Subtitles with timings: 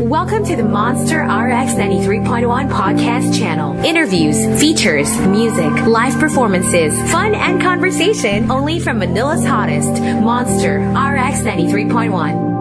[0.00, 3.74] Welcome to the Monster RX 93.1 podcast channel.
[3.82, 12.55] Interviews, features, music, live performances, fun and conversation only from Manila's hottest, Monster RX 93.1.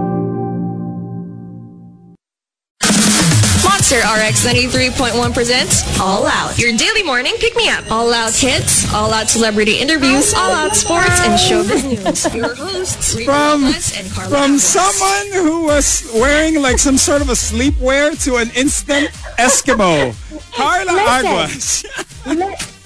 [3.96, 7.90] Monster RX 93.1 presents All Out, your daily morning pick-me-up.
[7.90, 12.36] All out hits, all out celebrity interviews, all out sports, and showbiz news.
[12.36, 14.64] Your hosts, Rico from and Carla from Aguas.
[14.64, 20.14] someone who was wearing like some sort of a sleepwear to an instant Eskimo.
[20.56, 21.86] Carla Aguas.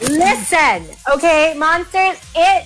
[0.09, 2.18] Li- Listen, okay, monsters.
[2.36, 2.66] It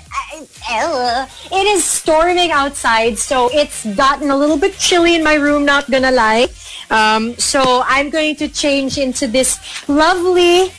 [0.72, 5.66] uh, it is storming outside, so it's gotten a little bit chilly in my room.
[5.66, 6.48] Not gonna lie.
[6.90, 10.72] Um, so I'm going to change into this lovely.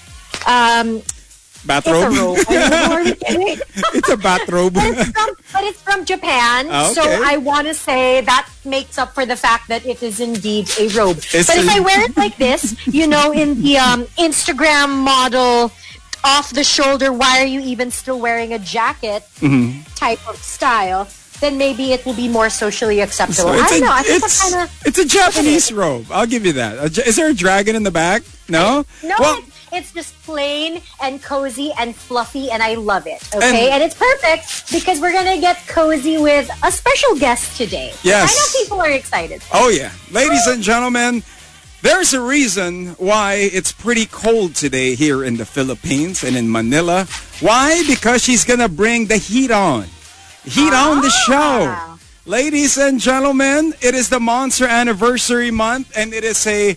[0.47, 2.13] Um, it's a Bathrobe.
[2.13, 2.39] robe.
[2.93, 3.59] Are you kidding?
[3.95, 4.75] it's a bathrobe.
[4.75, 7.01] but it's from, but it's from Japan, Ah, so.
[7.25, 10.89] I want to say that makes up for the fact that it is indeed a
[10.89, 11.17] robe.
[11.33, 15.73] It's but if I wear it like this, you know, in the um, Instagram model,
[16.25, 19.83] off the shoulder, why are you even still wearing a jacket Mm-hmm.
[19.95, 21.07] type of style?
[21.41, 23.51] Then maybe it will be more socially acceptable.
[23.51, 23.93] I it's don't a, know.
[23.93, 26.07] I think it's, kind of it's a Japanese robe.
[26.11, 26.97] I'll give you that.
[27.07, 28.23] Is there a dragon in the back?
[28.49, 28.87] No?
[29.03, 29.15] no.
[29.19, 33.21] Well, it's, it's just plain and cozy and fluffy, and I love it.
[33.35, 37.93] Okay, and, it's perfect because we're gonna get cozy with a special guest today.
[38.05, 38.31] Yes.
[38.31, 39.43] I know people are excited.
[39.53, 39.91] Oh, yeah.
[40.13, 41.23] Ladies and gentlemen,
[41.85, 47.07] there's a reason why it's pretty cold today here in the Philippines and in Manila.
[47.41, 47.85] Why?
[47.87, 49.85] Because she's going to bring the heat on.
[50.45, 51.69] Heat on the show.
[51.69, 51.99] Ah.
[52.25, 56.75] Ladies and gentlemen, it is the Monster Anniversary Month and it is a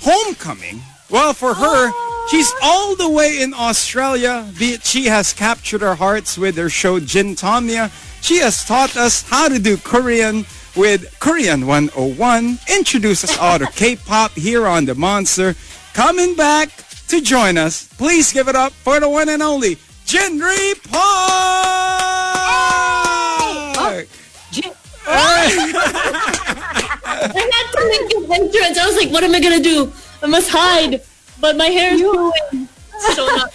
[0.00, 0.80] homecoming.
[1.10, 1.92] Well, for her,
[2.30, 2.58] she's ah.
[2.62, 4.50] all the way in Australia.
[4.82, 7.90] She has captured our hearts with her show Gin Tomnia.
[8.22, 10.46] She has taught us how to do Korean
[10.78, 12.58] with Korean 101.
[12.72, 15.56] Introduce us all to K-pop here on The Monster.
[15.92, 16.70] Coming back
[17.08, 19.74] to join us, please give it up for the one and only
[20.06, 21.02] Jinri Park!
[25.10, 25.50] I
[27.52, 28.78] had to make an entrance.
[28.78, 29.92] I was like, what am I gonna do?
[30.22, 31.02] I must hide.
[31.40, 32.68] But my hair is going.
[33.14, 33.52] So not.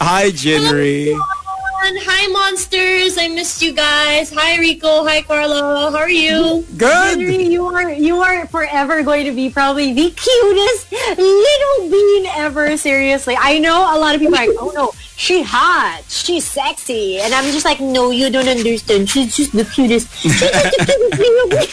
[0.00, 1.14] Hi, Jinri.
[1.14, 1.41] Oh
[1.82, 3.18] Everyone, Hi, monsters.
[3.18, 4.30] I missed you guys.
[4.30, 5.04] Hi, Rico.
[5.04, 5.90] Hi, Carlo.
[5.90, 6.64] How are you?
[6.76, 7.18] Good.
[7.18, 12.76] Jinri, you are you are forever going to be probably the cutest little bean ever.
[12.76, 17.18] Seriously, I know a lot of people are like, oh no, she hot, she's sexy,
[17.18, 19.10] and I'm just like, no, you don't understand.
[19.10, 20.06] She's just the cutest.
[20.14, 21.66] She's just the cutest little bean.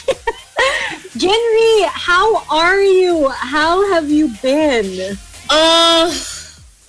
[1.21, 3.29] Jinri, how are you?
[3.29, 5.17] How have you been?
[5.51, 6.09] Uh,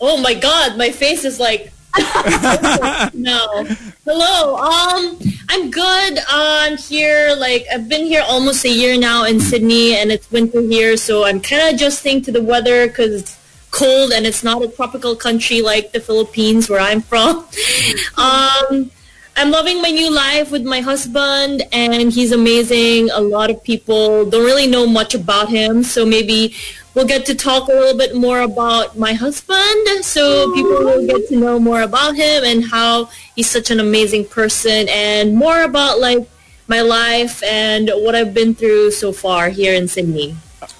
[0.00, 1.70] oh my god, my face is like.
[3.14, 3.64] no.
[4.04, 4.56] Hello.
[4.56, 5.18] Um,
[5.48, 6.18] I'm good.
[6.18, 7.34] Uh, I'm here.
[7.36, 11.24] Like I've been here almost a year now in Sydney, and it's winter here, so
[11.24, 13.38] I'm kind of adjusting to the weather because it's
[13.70, 17.46] cold and it's not a tropical country like the Philippines where I'm from.
[18.16, 18.90] um,
[19.36, 23.10] I'm loving my new life with my husband, and he's amazing.
[23.10, 26.54] A lot of people don't really know much about him, so maybe
[26.94, 31.28] we'll get to talk a little bit more about my husband, so people will get
[31.28, 36.00] to know more about him and how he's such an amazing person, and more about
[36.00, 36.28] like
[36.68, 40.36] my life and what I've been through so far here in Sydney.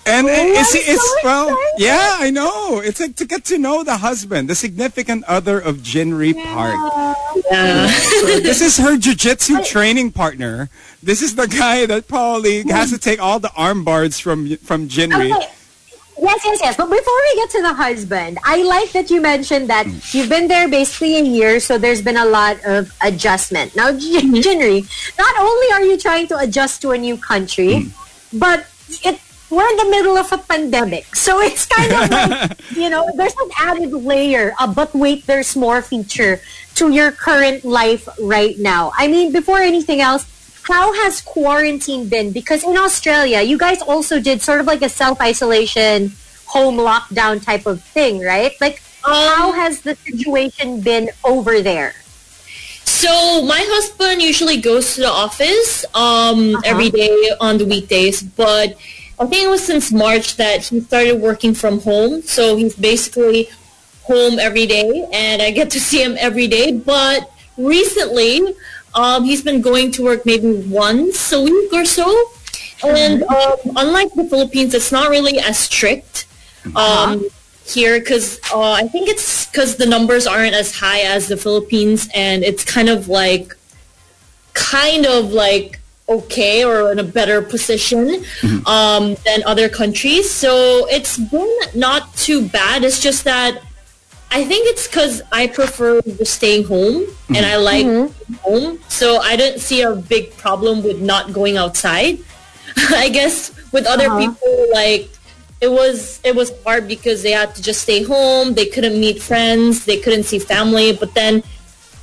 [0.06, 2.81] And Oh, it's, I'm it's so well, yeah, I know.
[2.81, 6.75] It's like to get to know the husband, the significant other of Jinri Park.
[7.50, 7.88] Yeah.
[7.88, 10.69] So this is her jujitsu training partner.
[11.03, 14.88] This is the guy that probably has to take all the arm bars from from
[14.88, 15.34] Jinri.
[15.34, 15.49] Okay.
[16.20, 16.76] Yes, yes, yes.
[16.76, 20.14] But before we get to the husband, I like that you mentioned that mm.
[20.14, 23.75] you've been there basically a year, so there's been a lot of adjustment.
[23.75, 25.16] Now, Jinri, mm-hmm.
[25.16, 28.38] not only are you trying to adjust to a new country, mm.
[28.38, 28.66] but
[29.03, 29.19] it
[29.50, 31.14] we're in the middle of a pandemic.
[31.16, 35.56] So it's kind of like, you know, there's an added layer, uh, but wait, there's
[35.56, 36.41] more feature
[36.76, 38.92] to your current life right now.
[38.94, 40.25] I mean, before anything else,
[40.70, 42.32] how has quarantine been?
[42.32, 46.12] Because in Australia, you guys also did sort of like a self-isolation,
[46.46, 48.52] home lockdown type of thing, right?
[48.61, 51.94] Like, how has the situation been over there?
[52.84, 56.62] So my husband usually goes to the office um, Uh-huh.
[56.64, 58.76] every day on the weekdays, but
[59.19, 62.23] I think it was since March that he started working from home.
[62.23, 63.49] So he's basically
[64.02, 66.73] home every day, and I get to see him every day.
[66.73, 68.43] But recently,
[68.94, 72.06] um, he's been going to work maybe once a week or so.
[72.84, 76.26] And um, unlike the Philippines, it's not really as strict
[76.75, 77.26] um,
[77.66, 82.08] here because uh, I think it's because the numbers aren't as high as the Philippines,
[82.14, 83.54] and it's kind of like,
[84.54, 85.78] kind of like
[86.08, 88.25] okay or in a better position
[88.66, 90.31] um, than other countries.
[90.31, 92.82] So it's been not too bad.
[92.82, 93.62] It's just that
[94.32, 97.85] I think it's because I prefer just staying home and I like
[98.43, 98.79] home.
[98.88, 102.19] So I don't see a big problem with not going outside.
[102.94, 104.19] I guess with other Uh-huh.
[104.31, 105.09] people, like
[105.61, 108.55] it was it was hard because they had to just stay home.
[108.55, 109.85] They couldn't meet friends.
[109.85, 110.93] They couldn't see family.
[110.93, 111.43] But then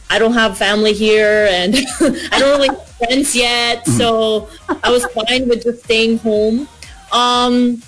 [0.09, 1.75] I don't have family here, and
[2.31, 3.87] I don't really have friends yet.
[3.87, 4.49] So
[4.83, 6.67] I was fine with just staying home.
[7.11, 7.81] Um,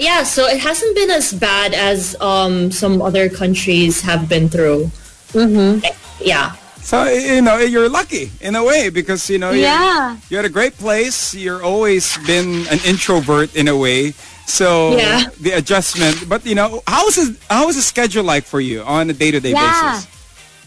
[0.00, 4.90] yeah, so it hasn't been as bad as um, some other countries have been through.
[5.36, 5.84] Mm-hmm.
[6.24, 6.56] Yeah.
[6.80, 10.16] So you know you're lucky in a way because you know you're, Yeah.
[10.28, 11.34] you're at a great place.
[11.36, 14.12] You're always been an introvert in a way.
[14.48, 15.28] So Yeah.
[15.38, 18.82] the adjustment, but you know how is it, how is the schedule like for you
[18.82, 19.92] on a day to day Yeah.
[19.92, 20.08] basis?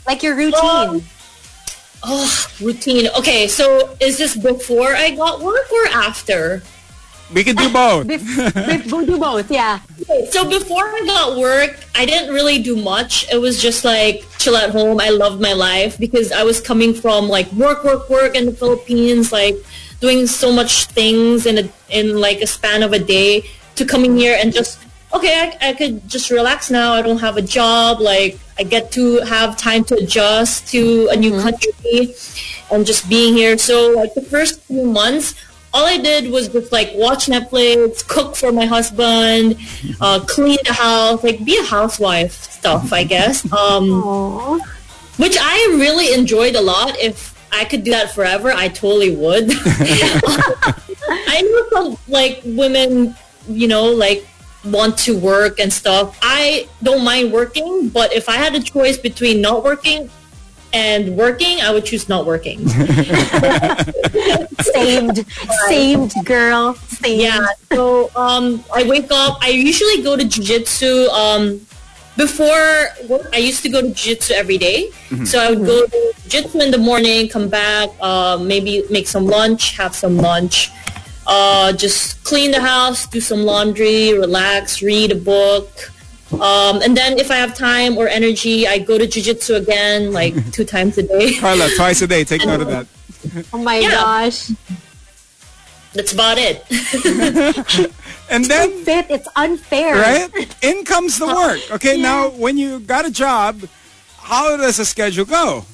[0.08, 1.04] Like your routine.
[2.06, 2.28] Oh,
[2.62, 3.08] routine.
[3.18, 6.62] Okay, so is this before I got work or after?
[7.34, 8.08] We can do both.
[8.08, 9.80] Bef- bef- we do both, yeah.
[10.30, 13.32] So before I got work, I didn't really do much.
[13.32, 15.00] It was just like chill at home.
[15.00, 18.54] I loved my life because I was coming from like work, work, work in the
[18.54, 19.56] Philippines, like
[20.00, 24.18] doing so much things in a in like a span of a day to coming
[24.18, 24.80] here and just
[25.14, 26.94] okay, I, I could just relax now.
[26.94, 28.00] I don't have a job.
[28.00, 31.42] Like I get to have time to adjust to a new mm-hmm.
[31.42, 32.16] country
[32.72, 33.58] and just being here.
[33.58, 35.36] So like the first few months,
[35.74, 39.58] all I did was just like watch Netflix, cook for my husband,
[40.00, 43.46] uh, clean the house, like be a housewife stuff, I guess.
[43.64, 44.60] Um,
[45.18, 46.98] which I really enjoyed a lot.
[46.98, 49.46] If I could do that forever, I totally would.
[51.08, 53.16] I know some like women,
[53.48, 54.28] you know, like
[54.66, 56.18] want to work and stuff.
[56.22, 60.10] I don't mind working, but if I had a choice between not working
[60.74, 62.68] and working, I would choose not working.
[64.60, 65.26] saved,
[65.70, 66.74] saved girl.
[66.74, 67.22] Samed.
[67.22, 67.46] Yeah.
[67.72, 69.38] So um, I wake up.
[69.42, 71.10] I usually go to jujitsu.
[71.10, 71.62] Um,
[72.18, 74.92] before work, I used to go to jujitsu every day.
[75.26, 79.26] So I would go to jujitsu in the morning, come back, uh, maybe make some
[79.28, 80.72] lunch, have some lunch,
[81.28, 85.92] uh, just clean the house, do some laundry, relax, read a book.
[86.42, 90.34] Um, and then if I have time or energy, I go to jujitsu again, like
[90.52, 91.36] two times a day.
[91.38, 92.24] Carla, twice a day.
[92.24, 92.88] Take note of that.
[93.54, 93.92] Oh my Yeah.
[93.92, 94.52] gosh.
[95.94, 96.66] That's about it.
[98.30, 99.96] And then Fit, it's unfair.
[99.96, 100.56] right?
[100.64, 101.60] In comes the work.
[101.72, 103.62] Okay, now when you got a job,
[104.18, 105.66] how does the schedule go?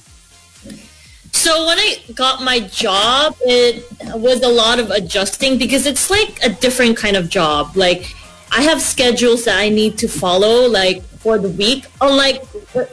[1.32, 3.86] So when I got my job, it
[4.16, 7.78] was a lot of adjusting because it's like a different kind of job.
[7.78, 8.14] Like
[8.52, 11.86] I have schedules that I need to follow like for the week.
[12.02, 12.46] Unlike,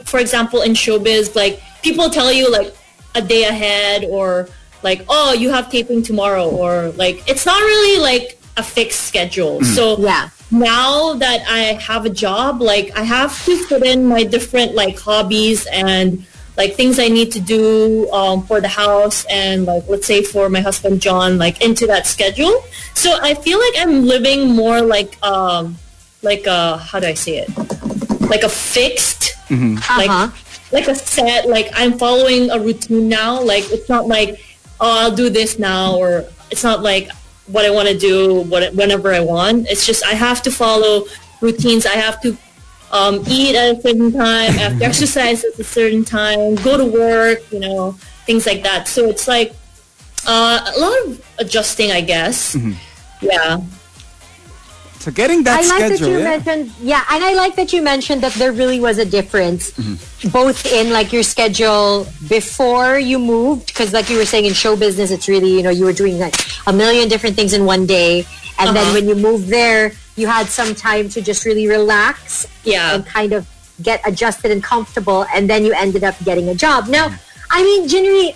[0.05, 2.75] for example, in showbiz, like people tell you like
[3.15, 4.49] a day ahead or
[4.83, 9.59] like, oh, you have taping tomorrow or like, it's not really like a fixed schedule.
[9.61, 9.75] Mm.
[9.75, 10.29] So Yeah.
[10.51, 14.99] now that I have a job, like I have to fit in my different like
[14.99, 16.25] hobbies and
[16.57, 20.49] like things I need to do um, for the house and like let's say for
[20.49, 22.63] my husband John, like into that schedule.
[22.95, 25.77] So I feel like I'm living more like um
[26.23, 27.49] like a how do I say it?
[28.29, 29.35] Like a fixed
[29.97, 30.27] like Uh-huh.
[30.71, 33.39] like a set like I'm following a routine now.
[33.41, 34.41] Like it's not like
[34.81, 37.09] oh I'll do this now or it's not like
[37.47, 39.67] what I want to do what whenever I want.
[39.69, 41.05] It's just I have to follow
[41.39, 41.85] routines.
[41.85, 42.35] I have to
[42.91, 46.77] um, eat at a certain time, I have to exercise at a certain time, go
[46.77, 47.91] to work, you know,
[48.25, 48.87] things like that.
[48.87, 49.53] So it's like
[50.25, 52.55] uh, a lot of adjusting, I guess.
[53.21, 53.59] Yeah.
[54.99, 56.23] So getting that I like that you yeah.
[56.23, 59.71] mentioned, yeah, and I like that you mentioned that there really was a difference,
[60.33, 64.75] both in like your schedule before you moved, because like you were saying in show
[64.75, 67.85] business, it's really you know you were doing like a million different things in one
[67.85, 68.25] day,
[68.59, 68.93] and then Uh-huh.
[68.95, 72.93] when you moved there, you had some time to just really relax Yeah.
[72.93, 73.47] and kind of
[73.81, 76.87] get adjusted and comfortable, and then you ended up getting a job.
[76.87, 77.13] Now,
[77.51, 78.35] I mean, Jinri,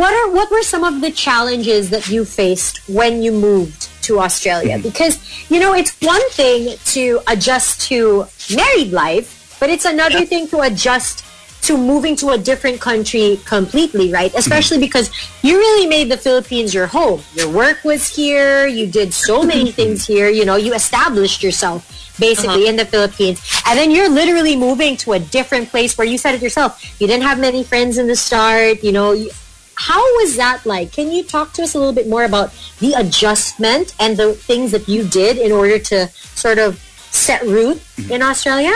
[0.00, 4.18] what are what were some of the challenges that you faced when you moved to
[4.18, 4.78] Australia?
[4.78, 4.88] Mm-hmm.
[4.88, 5.14] Because
[5.50, 10.32] you know it's one thing to adjust to married life, but it's another Yeah.
[10.32, 11.22] thing to adjust
[11.66, 14.32] to moving to a different country completely, right?
[14.34, 15.10] Especially because
[15.42, 17.20] you really made the Philippines your home.
[17.34, 18.66] Your work was here.
[18.66, 20.28] You did so many things here.
[20.28, 22.70] You know, you established yourself basically uh-huh.
[22.70, 23.42] in the Philippines.
[23.66, 26.82] And then you're literally moving to a different place where you said it yourself.
[27.00, 28.82] You didn't have many friends in the start.
[28.82, 29.30] You know, you,
[29.74, 30.92] how was that like?
[30.92, 34.70] Can you talk to us a little bit more about the adjustment and the things
[34.70, 36.78] that you did in order to sort of
[37.10, 38.22] set root in mm-hmm.
[38.22, 38.74] Australia?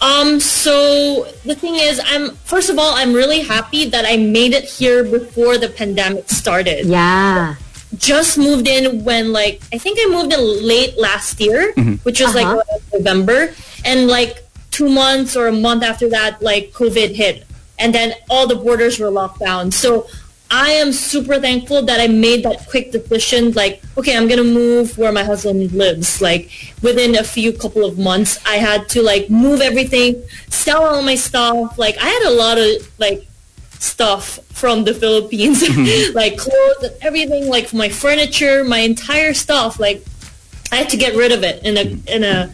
[0.00, 4.54] Um, so the thing is, I'm first of all, I'm really happy that I made
[4.54, 6.86] it here before the pandemic started.
[6.86, 7.56] Yeah.
[7.96, 11.72] Just moved in when like I think I moved in late last year,
[12.04, 12.62] which was like Uh-huh.
[12.62, 13.52] around November,
[13.84, 17.44] and like two months or a month after that, like COVID hit,
[17.78, 19.70] and then all the borders were locked down.
[19.72, 20.06] So
[20.50, 23.52] I am super thankful that I made that quick decision.
[23.52, 26.20] Like, okay, I'm gonna move where my husband lives.
[26.20, 26.50] Like
[26.82, 31.14] within a few couple of months, I had to like move everything, sell all my
[31.14, 31.78] stuff.
[31.78, 33.28] Like I had a lot of like
[33.78, 36.14] stuff from the Philippines, mm-hmm.
[36.16, 39.78] like clothes and everything, like my furniture, my entire stuff.
[39.78, 40.02] Like
[40.72, 42.08] I had to get rid of it in a mm-hmm.
[42.08, 42.52] in a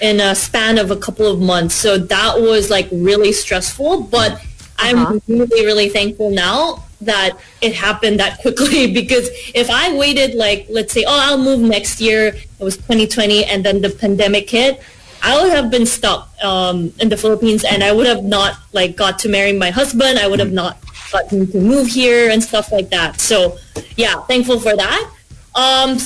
[0.00, 1.76] in a span of a couple of months.
[1.76, 4.44] So that was like really stressful, but
[4.78, 5.20] I'm uh-huh.
[5.28, 8.92] really really thankful now that it happened that quickly.
[9.00, 13.44] Because if I waited like let's say oh I'll move next year it was 2020
[13.44, 14.80] and then the pandemic hit
[15.22, 18.96] I would have been stuck um, in the Philippines and I would have not like
[18.96, 20.18] got to marry my husband.
[20.18, 20.78] I would have not
[21.10, 23.20] gotten to move here and stuff like that.
[23.20, 23.58] So
[23.96, 25.10] yeah thankful for that.
[25.54, 25.98] Um,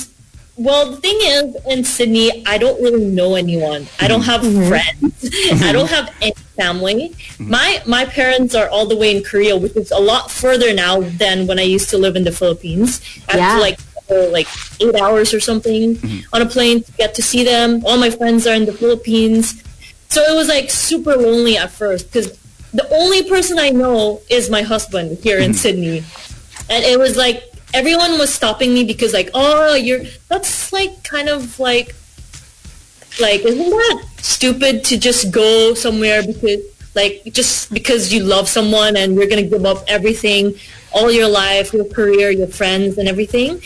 [0.57, 3.87] well, the thing is, in Sydney, I don't really know anyone.
[3.99, 5.29] I don't have friends.
[5.63, 7.09] I don't have any family.
[7.09, 7.49] Mm-hmm.
[7.49, 11.01] My my parents are all the way in Korea, which is a lot further now
[11.01, 13.01] than when I used to live in the Philippines.
[13.29, 13.55] I have Yeah.
[13.55, 13.79] to like
[14.31, 14.47] like
[14.81, 16.35] eight hours or something mm-hmm.
[16.35, 17.85] on a plane to get to see them.
[17.85, 19.63] All my friends are in the Philippines,
[20.09, 22.37] so it was like super lonely at first because
[22.73, 25.63] the only person I know is my husband here in mm-hmm.
[25.63, 26.03] Sydney,
[26.69, 27.43] and it was like
[27.73, 31.95] everyone was stopping me because like oh you're that's like kind of like
[33.19, 36.61] like isn't that stupid to just go somewhere because
[36.95, 40.53] like just because you love someone and you're gonna give up everything
[40.93, 43.61] all your life your career your friends and everything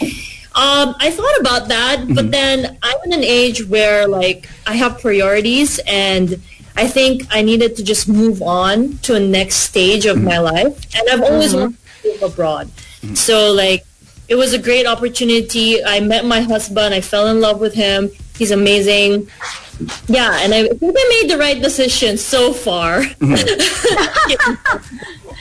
[0.56, 2.30] um, I thought about that, but mm-hmm.
[2.30, 6.42] then I'm in an age where like I have priorities and
[6.78, 10.28] I think I needed to just move on to a next stage of mm-hmm.
[10.28, 10.96] my life.
[10.96, 11.60] And I've always mm-hmm.
[11.60, 12.72] wanted to live abroad.
[13.16, 13.85] So like
[14.28, 15.84] it was a great opportunity.
[15.84, 16.94] I met my husband.
[16.94, 18.10] I fell in love with him.
[18.38, 19.28] He's amazing.
[20.08, 23.00] Yeah, and I think I made the right decision so far.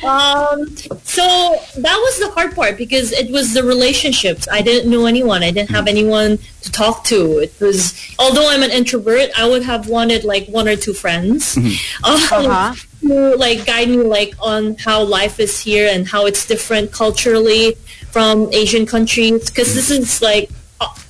[0.04, 0.66] um,
[1.04, 4.46] so that was the hard part because it was the relationships.
[4.50, 5.42] I didn't know anyone.
[5.42, 7.38] I didn't have anyone to talk to.
[7.38, 11.56] It was, although I'm an introvert, I would have wanted like one or two friends
[11.56, 11.64] um,
[12.04, 12.74] Uh-huh.
[13.00, 17.76] to like guide me like on how life is here and how it's different culturally
[18.14, 19.50] from Asian countries.
[19.50, 20.49] Because this is like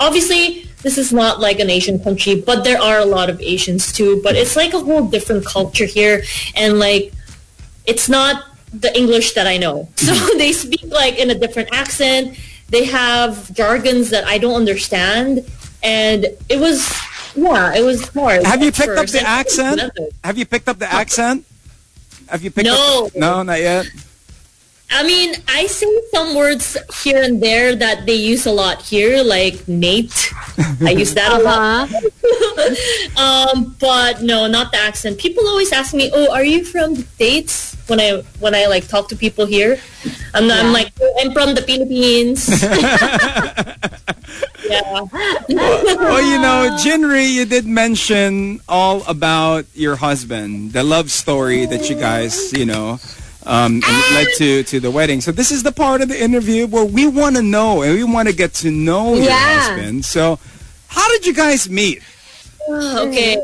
[0.00, 0.44] obviously
[0.84, 4.20] this is not like an Asian country, but there are a lot of Asians too.
[4.24, 6.22] But it's like a whole different culture here,
[6.56, 7.12] and like
[7.86, 8.32] it's not
[8.72, 9.76] the English that I know.
[10.06, 12.38] So they speak like in a different accent.
[12.74, 15.44] They have jargons that I don't understand,
[15.82, 16.78] and it was
[17.36, 18.44] yeah, it was hard.
[18.52, 19.80] Have you picked up the accent?
[20.22, 21.44] Have you picked up the accent?
[22.32, 23.06] Have you picked No.
[23.06, 23.16] up?
[23.16, 23.84] No, not yet.
[24.94, 29.24] I mean, I say some words here and there that they use a lot here,
[29.24, 30.32] like Nate.
[30.86, 31.90] I use that a lot.
[31.90, 32.10] Uh-huh.
[33.18, 35.18] Um, but no, not the accent.
[35.18, 38.88] People always ask me, "Oh, are you from the states?" When I when I like
[38.88, 39.78] talk to people here,
[40.32, 42.48] I'm, I'm like, "Oh, "I'm from the Philippines."
[44.64, 45.04] yeah.
[46.00, 51.90] Well, you know, Jinri, you did mention all about your husband, the love story that
[51.90, 52.98] you guys, you know,
[53.46, 55.20] um, and it led to, to the wedding.
[55.20, 58.04] So this is the part of the interview where we want to know and we
[58.04, 59.60] want to get to know your Yeah.
[59.60, 60.04] husband.
[60.04, 60.38] So
[60.88, 62.02] how did you guys meet?
[62.68, 63.36] okay.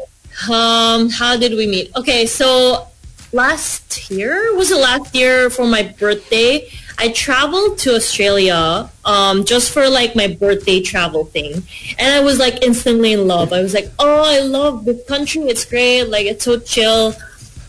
[0.51, 1.91] Um, how did we meet?
[1.97, 2.87] Okay, so
[3.33, 6.69] last year was the last year for my birthday?
[6.99, 11.63] I traveled to Australia um, just for like my birthday travel thing,
[11.99, 13.53] and I was like instantly in love.
[13.53, 15.43] I was like, oh, I love this country.
[15.43, 16.05] It's great.
[16.05, 17.15] Like it's so chill.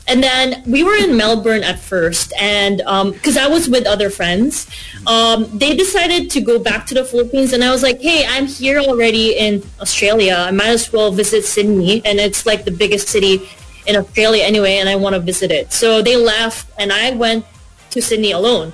[0.07, 2.77] And then we were in Melbourne at first, and
[3.13, 4.67] because I was with other friends,
[5.07, 8.45] um, they decided to go back to the Philippines, and I was like, "Hey, I'm
[8.47, 10.35] here already in Australia.
[10.39, 13.47] I might as well visit Sydney, and it's like the biggest city
[13.87, 17.45] in Australia anyway, and I want to visit it." So they left, and I went
[17.91, 18.73] to Sydney alone.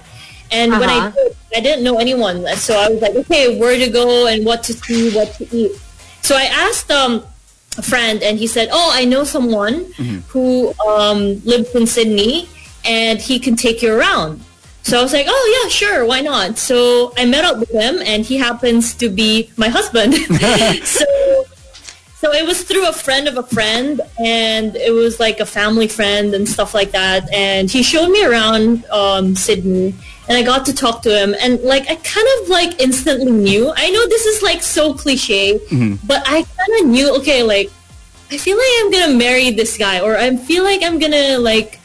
[0.49, 1.11] And when I Uh-huh.
[1.11, 4.63] did, I didn't know anyone, so I was like, "Okay, where to go and what
[4.63, 5.73] to see, what to eat."
[6.23, 7.21] So I asked um,
[7.77, 9.85] a friend and he said, "Oh, I know someone
[10.29, 12.49] who um, lives in Sydney
[12.85, 14.41] and he can take you around."
[14.83, 18.01] So I was like, "Oh yeah, sure, why not?" So I met up with him
[18.01, 20.13] and he happens to be my husband.
[20.83, 21.05] so
[22.17, 25.87] so it was through a friend of a friend and it was like a family
[25.87, 29.93] friend and stuff like that and he showed me around um, Sydney
[30.27, 33.71] and I got to talk to him and like I kind of like instantly knew
[33.75, 35.59] I know this is like so cliche
[36.05, 37.71] but I kind of knew okay like
[38.29, 41.79] I feel like I'm gonna marry this guy, or I feel like I'm gonna like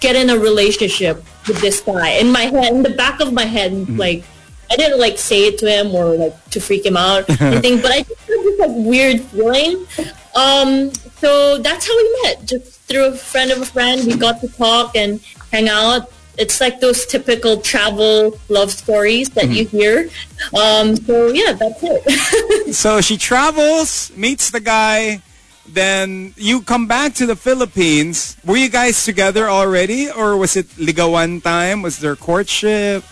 [0.00, 2.18] get in a relationship with this guy.
[2.18, 4.24] In my head, in the back of my head, like
[4.72, 7.80] I didn't like say it to him or like to freak him out or anything,
[7.80, 9.86] but I just had this like weird feeling.
[10.34, 14.04] Um, so that's how we met, just through a friend of a friend.
[14.04, 15.20] We got to talk and
[15.52, 16.10] hang out.
[16.36, 20.10] It's like those typical travel love stories that you hear.
[20.58, 22.74] Um, so yeah, that's it.
[22.74, 25.22] So she travels, meets the guy,
[25.66, 28.36] then you come back to the Philippines.
[28.44, 31.82] Were you guys together already, or was it ligawan time?
[31.82, 33.04] Was there courtship?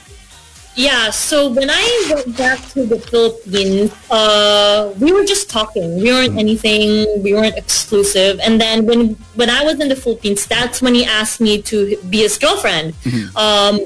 [0.74, 5.96] Yeah, so when I went back to the Philippines, uh, we were just talking.
[5.96, 7.22] We weren't anything.
[7.22, 8.40] We weren't exclusive.
[8.40, 11.96] And then when when I was in the Philippines, that's when he asked me to
[12.08, 12.94] be his girlfriend,
[13.36, 13.80] um,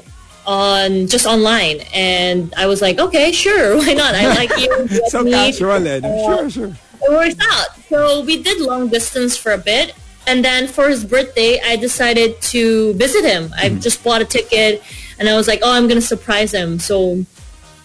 [0.45, 1.81] on just online.
[1.93, 4.15] And I was like, okay, sure, why not?
[4.15, 4.87] I like you.
[5.09, 5.31] So me.
[5.31, 5.99] casual, eh?
[5.99, 6.71] Sure, sure.
[7.03, 7.67] it worked out.
[7.89, 9.93] So we did long distance for a bit.
[10.25, 13.53] And then for his birthday, I decided to visit him.
[13.57, 14.83] I just bought a ticket
[15.19, 16.79] and I was like, oh, I'm going to surprise him.
[16.79, 17.25] So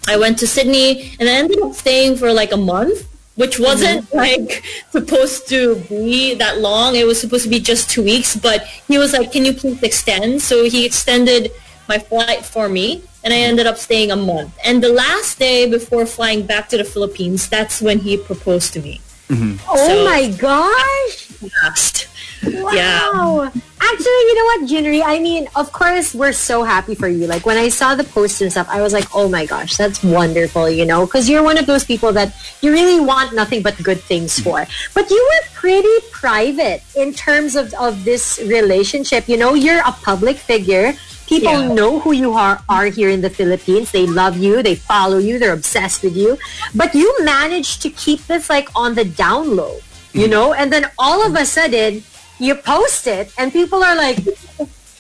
[0.09, 3.65] I went to Sydney and I ended up staying for like a month, which mm-hmm.
[3.65, 6.97] wasn't like supposed to be that long.
[6.97, 9.83] It was supposed to be just two weeks, but he was like, can you please
[9.83, 10.43] extend?
[10.43, 11.53] So he extended
[11.89, 13.51] my flight for me and I mm-hmm.
[13.51, 14.57] ended up staying a month.
[14.65, 18.81] And the last day before flying back to the Philippines, that's when he proposed to
[18.81, 19.01] me.
[19.29, 19.65] Mm-hmm.
[19.69, 21.29] Oh So- my gosh!
[21.63, 22.09] Last.
[22.43, 23.11] Yeah.
[23.13, 23.53] Wow.
[23.85, 25.03] Actually, you know what, Jinri?
[25.05, 27.27] I mean, of course, we're so happy for you.
[27.27, 30.03] Like, when I saw the post and stuff, I was like, oh my gosh, that's
[30.03, 31.05] wonderful, you know?
[31.05, 34.67] Because you're one of those people that you really want nothing but good things for.
[34.95, 39.29] But you were pretty private in terms of, of this relationship.
[39.29, 40.95] You know, you're a public figure.
[41.27, 41.73] People Yeah.
[41.75, 43.91] know who you are, are here in the Philippines.
[43.91, 44.63] They love you.
[44.63, 45.39] They follow you.
[45.39, 46.39] They're obsessed with you.
[46.75, 49.81] But you managed to keep this like on the down low,
[50.13, 50.31] you mm.
[50.31, 50.53] know?
[50.55, 52.05] And then all of a sudden,
[52.43, 54.19] you post it and people are like,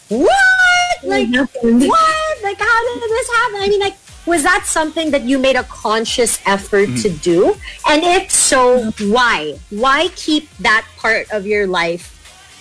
[0.08, 1.04] what?
[1.04, 2.42] Like, what?
[2.42, 3.60] Like, how did this happen?
[3.60, 3.96] I mean, like,
[4.26, 7.56] was that something that you made a conscious effort to do?
[7.88, 9.58] And if so, why?
[9.70, 12.08] Why keep that part of your life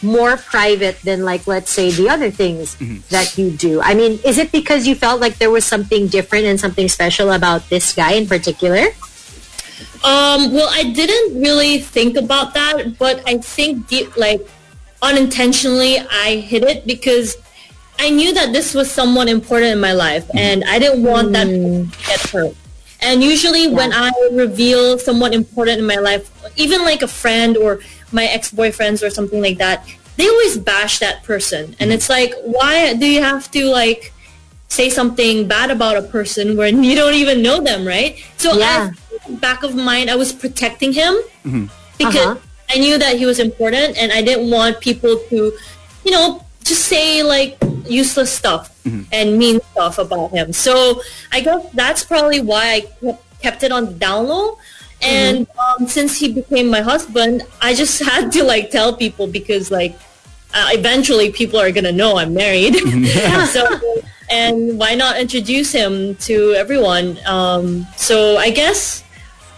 [0.01, 2.75] more private than, like, let's say, the other things
[3.09, 3.79] that you do?
[3.81, 7.31] I mean, is it because you felt like there was something different and something special
[7.31, 8.87] about this guy in particular?
[10.03, 14.41] Um, well, I didn't really think about that, but I think deep, like
[15.01, 17.37] unintentionally, I hit it because
[17.99, 21.47] I knew that this was someone important in my life, and I didn't want that
[21.47, 21.53] hmm.
[21.53, 22.55] person to get hurt.
[23.01, 27.79] And usually, when I reveal someone important in my life, even like a friend or
[28.11, 29.87] my ex-boyfriends or something like that,
[30.17, 31.95] they always bash that person, and hmm.
[31.95, 34.13] it's like, why do you have to like?
[34.71, 38.23] say something bad about a person when you don't even know them, right?
[38.37, 38.91] So Yeah.
[39.27, 41.65] I, back of mind, I was protecting him mm-hmm.
[41.97, 42.50] because Uh-huh.
[42.73, 45.57] I knew that he was important, and I didn't want people to,
[46.05, 48.71] you know, just say like useless stuff
[49.11, 50.53] and mean stuff about him.
[50.53, 54.57] So I guess that's probably why I kept, it on the down low.
[55.01, 59.71] And um, since he became my husband, I just had to like tell people because
[59.71, 59.97] like
[60.53, 62.75] uh, eventually people are gonna know I'm married.
[63.47, 63.67] so
[64.29, 67.17] and why not introduce him to everyone?
[67.25, 69.03] Um, so I guess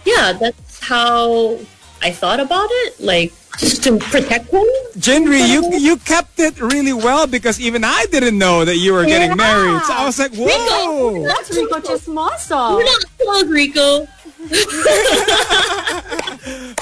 [0.04, 1.58] yeah, that's how
[2.04, 3.00] I thought about it.
[3.00, 4.66] Like just to protect him.
[4.98, 9.04] Jinri, you you kept it really well because even I didn't know that you were
[9.06, 9.46] getting Yeah.
[9.48, 9.82] married.
[9.88, 11.24] So I was like, whoa.
[11.24, 12.76] That's Rico Chismoso.
[12.76, 14.06] We're not close, Rico.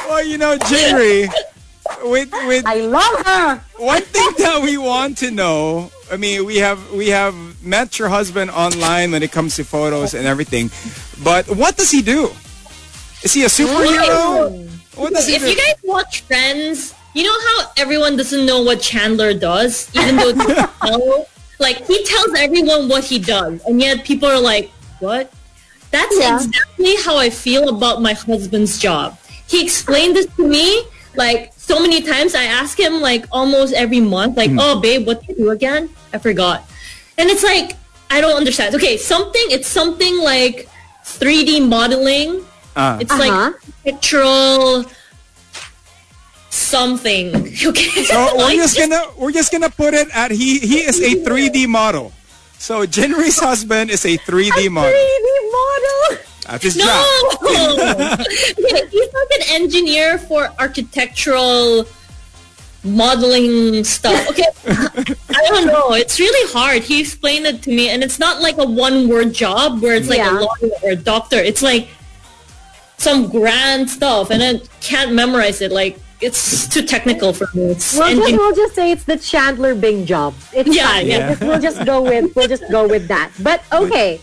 [0.09, 1.29] Well, you know, Jinri,
[2.05, 3.61] with with I love her.
[3.79, 8.09] one thing that we want to know i mean we have we have met your
[8.09, 10.71] husband online when it comes to photos and everything
[11.25, 12.31] but what does he do
[13.23, 18.17] is he a superhero what does If you guys watch Friends, you know how everyone
[18.17, 20.55] doesn't know what Chandler does, even though they
[20.91, 21.27] know?
[21.59, 25.33] like he tells everyone what he does, and yet people are like, "What?"
[25.91, 26.37] That's Yeah.
[26.37, 29.19] exactly how I feel about my husband's job.
[29.47, 32.35] He explained this to me like so many times.
[32.35, 34.59] I ask him like almost every month, like, hmm.
[34.61, 36.65] "Oh, babe, what do you do again?" I forgot,
[37.19, 37.77] and it's like
[38.11, 38.75] I don't understand.
[38.75, 39.47] Okay, something.
[39.49, 40.69] It's something like
[41.05, 42.45] 3D modeling.
[42.77, 42.99] Ah.
[43.01, 43.53] It's Uh-huh.
[43.53, 43.55] like
[43.85, 44.85] pictorial
[46.51, 47.33] something.
[47.67, 48.05] Okay.
[48.05, 51.21] so we're Like, just gonna we're just gonna put it at he he is a
[51.25, 52.13] 3d model
[52.59, 56.19] so Jinri's husband is a 3d model 3D model.
[56.49, 56.85] that's his no.
[56.85, 57.01] job
[58.21, 61.87] Okay, He's like an engineer for architectural
[62.85, 64.19] modeling stuff.
[64.31, 64.49] Okay.
[65.39, 65.93] I don't know.
[65.95, 66.83] It's really hard.
[66.83, 70.09] He explained it to me and it's not like a one word job where it's
[70.09, 70.39] like Yeah.
[70.39, 71.39] a lawyer or a doctor.
[71.39, 71.89] It's like
[73.03, 75.73] some grand stuff and I can't memorize it.
[75.73, 77.73] Like it's too technical for me.
[77.73, 80.35] It's We'll just, we'll just say it's the Chandler Bing job.
[80.53, 81.07] It's Yeah, fine.
[81.09, 81.37] yeah.
[81.41, 83.33] We'll just go with we'll just go with that.
[83.41, 84.21] But okay.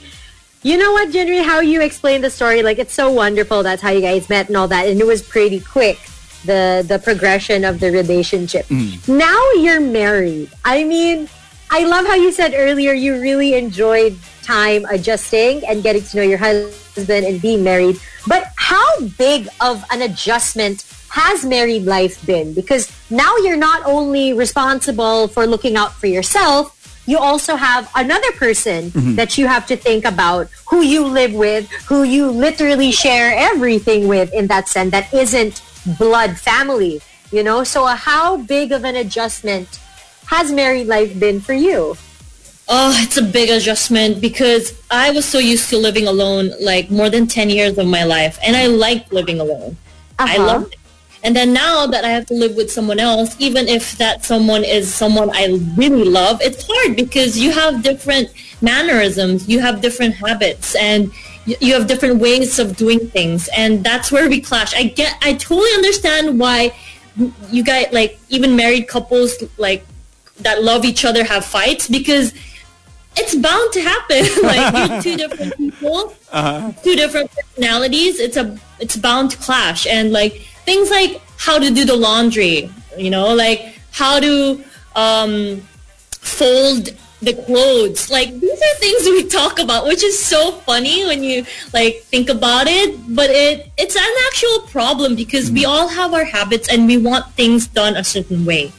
[0.61, 3.63] You know what, Jinri, how you explained the story, like it's so wonderful.
[3.63, 5.97] That's how you guys met and all that, and it was pretty quick.
[6.45, 8.65] The the progression of the relationship.
[8.67, 9.07] Mm.
[9.07, 10.49] Now you're married.
[10.63, 11.27] I mean,
[11.71, 16.23] I love how you said earlier you really enjoyed time adjusting and getting to know
[16.23, 17.99] your husband and being married.
[18.27, 22.53] But how big of an adjustment has married life been?
[22.53, 26.75] Because now you're not only responsible for looking out for yourself,
[27.07, 31.67] you also have another person that you have to think about who you live with,
[31.89, 35.63] who you literally share everything with in that sense that isn't
[35.97, 37.01] blood family,
[37.31, 37.63] you know?
[37.63, 39.79] So uh, how big of an adjustment
[40.27, 41.97] has married life been for you?
[42.71, 47.09] Oh, it's a big adjustment because I was so used to living alone like more
[47.09, 49.75] than 10 years of my life and I liked living alone.
[50.19, 50.45] I Uh-huh.
[50.45, 50.79] loved it.
[51.23, 54.63] And then now that I have to live with someone else, even if that someone
[54.63, 58.29] is someone I really love, it's hard because you have different
[58.61, 61.11] mannerisms, you have different habits, and
[61.45, 63.49] you have different ways of doing things.
[63.57, 64.73] And that's where we clash.
[64.73, 66.73] I get, I totally understand why
[67.51, 69.85] you guys, like even married couples, like
[70.39, 72.31] that love each other have fights because
[73.19, 74.21] it's bound to happen.
[74.43, 76.13] like you're two different people,
[76.83, 78.19] two different personalities.
[78.19, 80.33] It's a it's bound to clash, and like
[80.65, 84.63] things like how to do the laundry, you know, like how to
[84.95, 85.61] um,
[86.21, 86.89] fold
[87.21, 88.09] the clothes.
[88.09, 92.29] Like these are things we talk about, which is so funny when you like think
[92.29, 92.95] about it.
[93.15, 97.25] But it it's an actual problem because we all have our habits and we want
[97.33, 98.71] things done a certain way.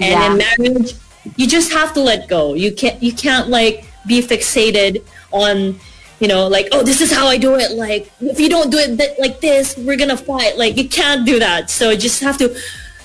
[0.00, 0.26] And Yeah.
[0.32, 0.92] in marriage,
[1.36, 2.54] you just have to let go.
[2.54, 5.78] You can't you can't like be fixated on
[6.20, 7.72] you know like oh this is how I do it.
[7.72, 10.56] Like if you don't do it th- like this, we're gonna fight.
[10.56, 11.70] Like you can't do that.
[11.70, 12.56] So you just have to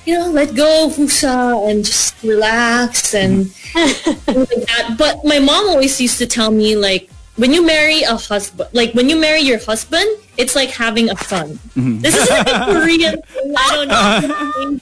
[0.06, 4.96] you know, let go, fusa, and just relax and like that.
[4.98, 8.94] But my mom always used to tell me, like, when you marry a husband, like
[8.94, 10.06] when you marry your husband,
[10.38, 11.60] it's like having a son.
[11.76, 12.00] Mm-hmm.
[12.00, 13.56] This is like a Korean thing.
[13.58, 14.80] I don't know.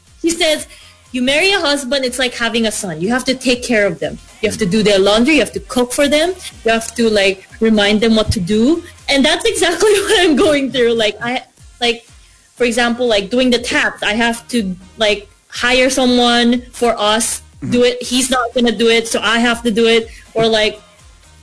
[0.22, 0.66] She says,
[1.12, 3.00] you marry a husband, it's like having a son.
[3.00, 4.18] You have to take care of them.
[4.42, 5.34] You have to do their laundry.
[5.34, 6.34] You have to cook for them.
[6.64, 8.82] You have to like remind them what to do.
[9.08, 10.94] And that's exactly what I'm going through.
[10.94, 11.44] Like I,
[11.80, 12.04] like,
[12.54, 17.70] for example, like doing the taps, I have to like hire someone for us mm-hmm.
[17.70, 18.02] do it.
[18.02, 20.10] He's not gonna do it, so I have to do it.
[20.34, 20.80] Or like,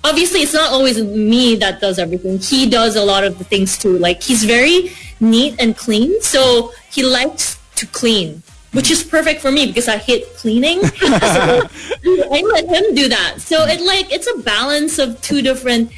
[0.03, 2.39] obviously, it's not always me that does everything.
[2.39, 3.97] He does a lot of the things too.
[3.97, 9.51] Like he's very neat and clean, so he likes to clean, which is perfect for
[9.51, 10.83] me because I hate cleaning.
[10.87, 13.35] so I let him do that.
[13.39, 15.91] So it like it's a balance of two different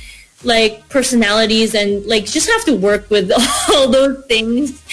[0.44, 3.32] like personalities and like just have to work with
[3.74, 4.84] all those things.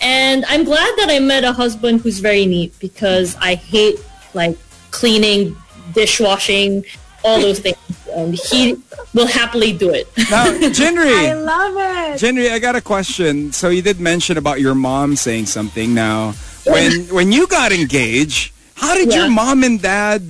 [0.00, 3.98] And I'm glad that I met a husband who's very neat because I hate
[4.34, 4.56] like
[4.90, 5.56] cleaning,
[5.94, 6.84] dishwashing,
[7.24, 7.76] all those things.
[8.14, 8.76] And he
[9.14, 10.08] will happily do it.
[10.30, 12.20] Now, I love it.
[12.20, 13.52] Jinri, I got a question.
[13.52, 15.94] So you did mention about your mom saying something.
[15.94, 20.22] Now, when when you got engaged, how did your mom and dad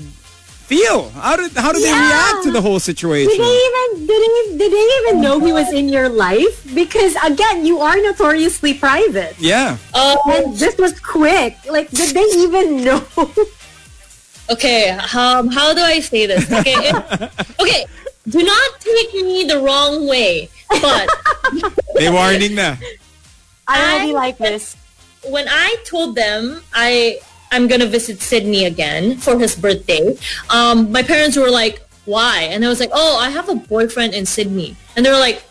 [0.70, 1.10] feel?
[1.10, 3.30] How did how did they react to the whole situation?
[3.30, 6.62] Did they even did they, did they even know he was in your life?
[6.74, 9.34] Because again, you are notoriously private.
[9.38, 9.76] Yeah.
[9.94, 11.56] Um, And this was quick.
[11.68, 13.02] Like, did they even know?
[14.50, 16.50] Okay, um, how do I say this?
[16.50, 17.86] Okay, if- okay.
[18.28, 21.08] Do not take me the wrong way, but
[21.96, 22.76] They warning na.
[23.66, 24.76] I will be I- like this.
[25.28, 27.18] When I told them I
[27.52, 30.16] I'm gonna visit Sydney again for his birthday,
[30.50, 34.14] um, my parents were like, "Why?" And I was like, "Oh, I have a boyfriend
[34.14, 35.42] in Sydney," and they were like,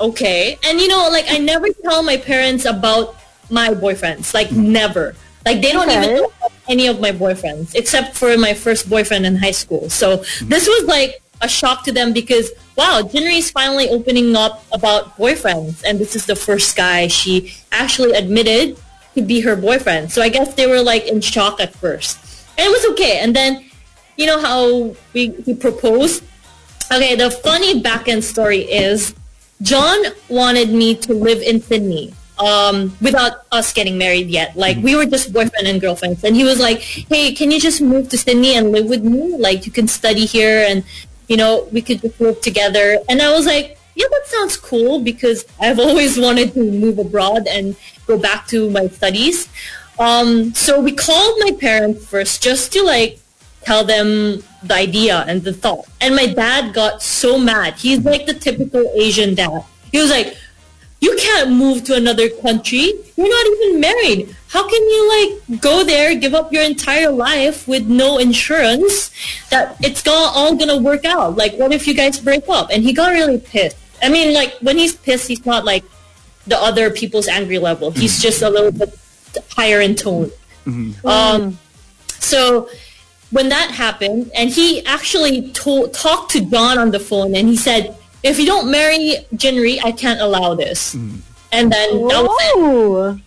[0.00, 3.16] "Okay." And you know, like I never tell my parents about
[3.50, 5.14] my boyfriends, like never.
[5.44, 6.04] Like they don't Okay.
[6.04, 6.30] even know
[6.68, 9.90] any of my boyfriends except for my first boyfriend in high school.
[9.90, 14.64] So this was like a shock to them because wow, Jinri is finally opening up
[14.72, 18.78] about boyfriends, and this is the first guy she actually admitted
[19.14, 20.12] to be her boyfriend.
[20.12, 22.18] So I guess they were like in shock at first,
[22.58, 23.18] and it was okay.
[23.18, 23.64] And then
[24.16, 26.22] you know how we he proposed.
[26.92, 29.14] Okay, the funny back end story is
[29.62, 34.56] John wanted me to live in Sydney um, without us getting married yet.
[34.56, 37.80] Like we were just boyfriend and girlfriends, and he was like, "Hey, can you just
[37.80, 39.36] move to Sydney and live with me?
[39.36, 40.84] Like you can study here, and
[41.28, 45.00] you know we could just live together." And I was like, "Yeah, that sounds cool,"
[45.00, 47.76] because I've always wanted to move abroad and
[48.06, 49.48] go back to my studies.
[49.98, 53.20] Um, so we called my parents first just to like
[53.62, 55.86] tell them the idea and the thought.
[56.00, 57.74] And my dad got so mad.
[57.74, 59.64] He's like the typical Asian dad.
[59.92, 60.36] He was like,
[61.00, 62.94] you can't move to another country.
[63.16, 64.36] You're not even married.
[64.48, 69.10] How can you like go there, give up your entire life with no insurance
[69.50, 71.36] that it's all, gonna work out?
[71.36, 72.70] Like, what if you guys break up?
[72.72, 73.76] And he got really pissed.
[74.04, 75.84] I mean, like when he's pissed, he's not like
[76.46, 77.90] the other people's angry level.
[77.90, 78.22] He's mm-hmm.
[78.22, 78.92] just a little bit
[79.50, 80.30] higher in tone.
[80.66, 81.06] Mm-hmm.
[81.06, 81.58] Um,
[82.20, 82.68] so
[83.30, 87.56] when that happened, and he actually told, talked to John on the phone, and he
[87.56, 91.16] said, "If you don't marry Jinri, I can't allow this." Mm-hmm.
[91.52, 92.52] And then that was it.
[92.56, 93.20] Oh.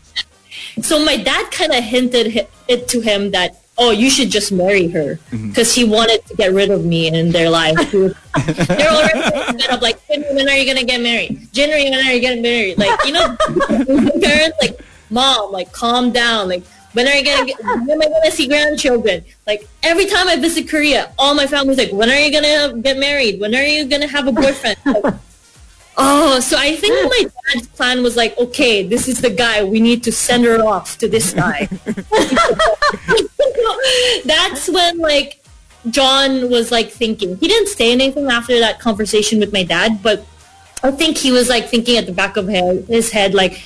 [0.82, 4.88] So my dad kind of hinted it to him that, "Oh, you should just marry
[4.88, 5.50] her," mm-hmm.
[5.50, 7.78] because he wanted to get rid of me in their life.
[7.92, 7.98] He
[8.68, 9.82] They're already up.
[9.82, 11.48] Like, "Jinri, when are you gonna get married?
[11.54, 12.78] Jinri, when are you getting married?
[12.78, 13.36] Like, you know,
[14.22, 16.50] parents like, "Mom, like, calm down.
[16.50, 16.63] Like,
[16.94, 17.63] when are you gonna get?
[17.63, 19.24] When am I gonna see grandchildren?
[19.46, 22.98] Like, every time I visit Korea, all my family's like, "When are you gonna get
[22.98, 23.40] married?
[23.40, 25.13] When are you gonna have a boyfriend?" Like,
[25.99, 29.63] Oh, so I think my dad's plan was like, okay, this is the guy.
[29.63, 31.67] We need to send her off to this guy.
[34.25, 35.41] That's when like
[35.89, 37.38] John was like thinking.
[37.38, 40.23] He didn't say anything after that conversation with my dad, but
[40.83, 43.63] I think he was like thinking at the back of his head, like,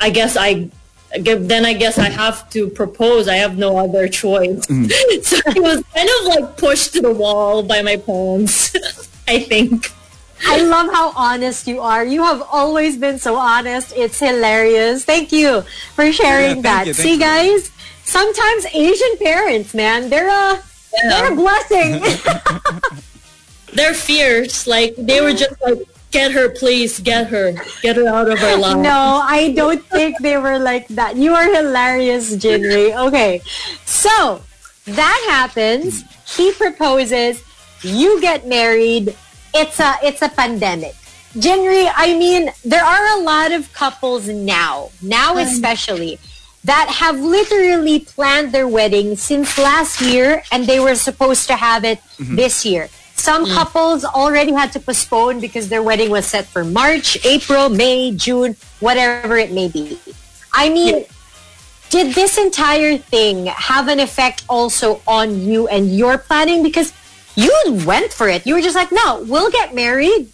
[0.00, 0.70] I guess I.
[1.14, 3.28] I Then I guess I have to propose.
[3.28, 4.66] I have no other choice.
[4.66, 4.90] Mm.
[5.22, 8.74] so he was kind of like pushed to the wall by my parents.
[9.28, 9.92] I think.
[10.46, 12.04] I love how honest you are.
[12.04, 13.92] You have always been so honest.
[13.96, 15.04] It's hilarious.
[15.04, 15.62] Thank you
[15.94, 16.86] for sharing Yeah, that.
[16.86, 17.20] you, See, you.
[17.20, 17.70] guys,
[18.04, 20.62] sometimes Asian parents, man, they're uh, a
[21.08, 22.02] they're a blessing.
[23.72, 24.66] they're fierce.
[24.66, 25.78] Like they were just like,
[26.10, 27.52] get her, please, get her,
[27.82, 28.76] get her out of our life.
[28.78, 31.16] no, I don't think they were like that.
[31.16, 32.94] You are hilarious, Jinri.
[33.08, 33.42] Okay,
[33.84, 34.42] so
[34.86, 36.04] that happens.
[36.36, 37.42] He proposes.
[37.82, 39.16] You get married.
[39.54, 40.94] It's a it's a pandemic.
[41.34, 46.18] Jinri, I mean, there are a lot of couples now, now especially,
[46.62, 51.84] that have literally planned their wedding since last year and they were supposed to have
[51.84, 52.36] it mm-hmm.
[52.36, 52.88] this year.
[53.16, 53.54] Some mm.
[53.54, 58.56] couples already had to postpone because their wedding was set for March, April, May, June,
[58.80, 59.98] whatever it may be.
[60.52, 61.04] I mean,
[61.90, 66.62] did this entire thing have an effect also on you and your planning?
[66.62, 66.92] Because
[67.36, 68.46] you went for it.
[68.46, 70.28] You were just like, no, we'll get married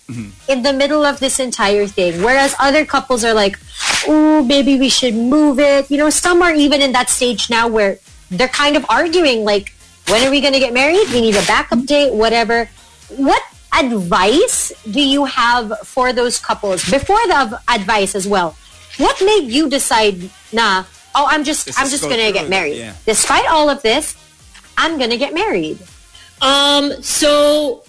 [0.48, 2.22] in the middle of this entire thing.
[2.22, 3.58] Whereas other couples are like,
[4.06, 5.90] oh, maybe we should move it.
[5.90, 7.98] You know, some are even in that stage now where
[8.30, 9.72] they're kind of arguing, like,
[10.08, 11.08] when are we going to get married?
[11.12, 12.68] We need a backup date, whatever.
[13.16, 18.56] What advice do you have for those couples before the advice as well?
[18.98, 20.84] What made you decide, nah,
[21.14, 22.76] oh, I'm just, Just I'm just going to get married.
[22.76, 22.94] yeah.
[23.06, 24.16] Despite all of this,
[24.76, 25.78] I'm going to get married.
[26.42, 27.02] Um.
[27.02, 27.82] So,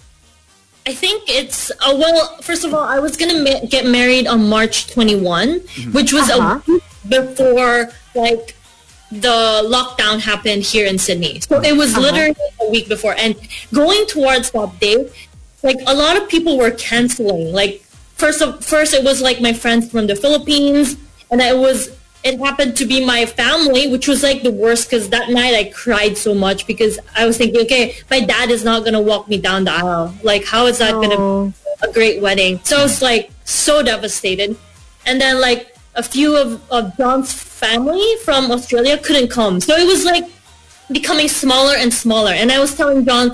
[0.86, 2.36] I think it's uh, well.
[2.42, 5.60] First of all, I was gonna ma- get married on March 21,
[5.92, 6.60] which was Uh-huh.
[6.66, 8.54] a week before like
[9.10, 11.40] the lockdown happened here in Sydney.
[11.40, 13.34] So it was literally a week before, and
[13.72, 15.08] going towards that day,
[15.62, 17.52] like a lot of people were canceling.
[17.52, 17.82] Like
[18.16, 20.96] first of first, it was like my friends from the Philippines,
[21.30, 21.90] and it was
[22.24, 25.64] it happened to be my family, which was like the worst because that night I
[25.74, 29.38] cried so much because I was thinking, okay, my dad is not gonna walk me
[29.38, 30.14] down the aisle.
[30.22, 31.52] Like, how is that gonna be oh.
[31.82, 32.60] a great wedding?
[32.64, 34.56] So I was like so devastated,
[35.04, 39.86] and then like a few of, of John's family from Australia couldn't come, so it
[39.86, 40.24] was like
[40.92, 42.32] becoming smaller and smaller.
[42.32, 43.32] And I was telling John,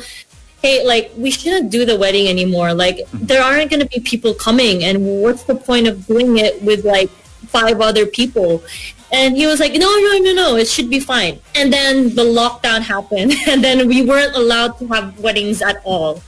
[0.63, 2.73] hey, like we shouldn't do the wedding anymore.
[2.73, 6.63] Like there aren't going to be people coming, and what's the point of doing it
[6.63, 7.11] with like
[7.47, 8.63] five other people?
[9.11, 11.39] And he was like, no, no, no, no, it should be fine.
[11.55, 16.23] And then the lockdown happened, and then we weren't allowed to have weddings at all.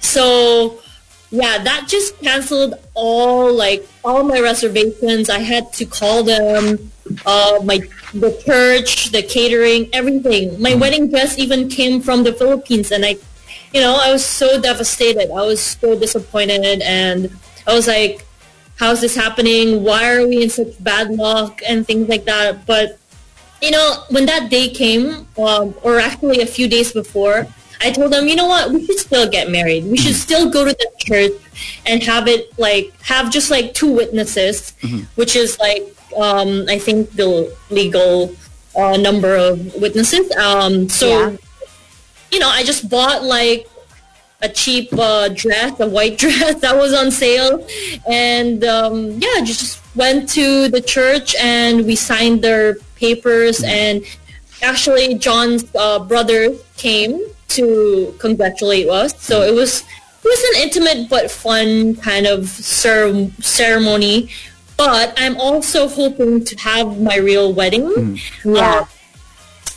[0.00, 0.80] So
[1.30, 5.28] yeah, that just canceled all like all my reservations.
[5.28, 6.90] I had to call them,
[7.26, 7.80] uh, my
[8.14, 10.60] the church, the catering, everything.
[10.60, 13.16] My wedding dress even came from the Philippines, and I,
[13.72, 15.30] you know, I was so devastated.
[15.30, 17.30] I was so disappointed, and
[17.66, 18.24] I was like,
[18.78, 19.82] "How's this happening?
[19.84, 22.66] Why are we in such bad luck?" and things like that.
[22.66, 22.98] But
[23.60, 27.46] you know, when that day came, um, or actually a few days before,
[27.80, 29.84] I told them, you know what, we should still get married.
[29.84, 31.32] We should still go to the church
[31.86, 34.72] and have it like have just like two witnesses,
[35.16, 35.82] which is like
[36.16, 38.34] um, I think the legal
[38.76, 40.30] uh, number of witnesses.
[40.36, 41.36] Um, so Yeah.
[42.32, 43.68] you know, I just bought like
[44.40, 47.66] a cheap uh, dress, a white dress that was on sale,
[48.08, 53.62] and um, yeah, just went to the church and we signed their papers.
[53.64, 54.04] And
[54.62, 61.08] actually, John's uh, brother came to congratulate us, so it was it was an intimate
[61.08, 64.30] but fun kind of cer- ceremony.
[64.76, 68.20] but I'm also hoping to have my real wedding.
[68.44, 68.60] Yeah.
[68.60, 68.84] uh,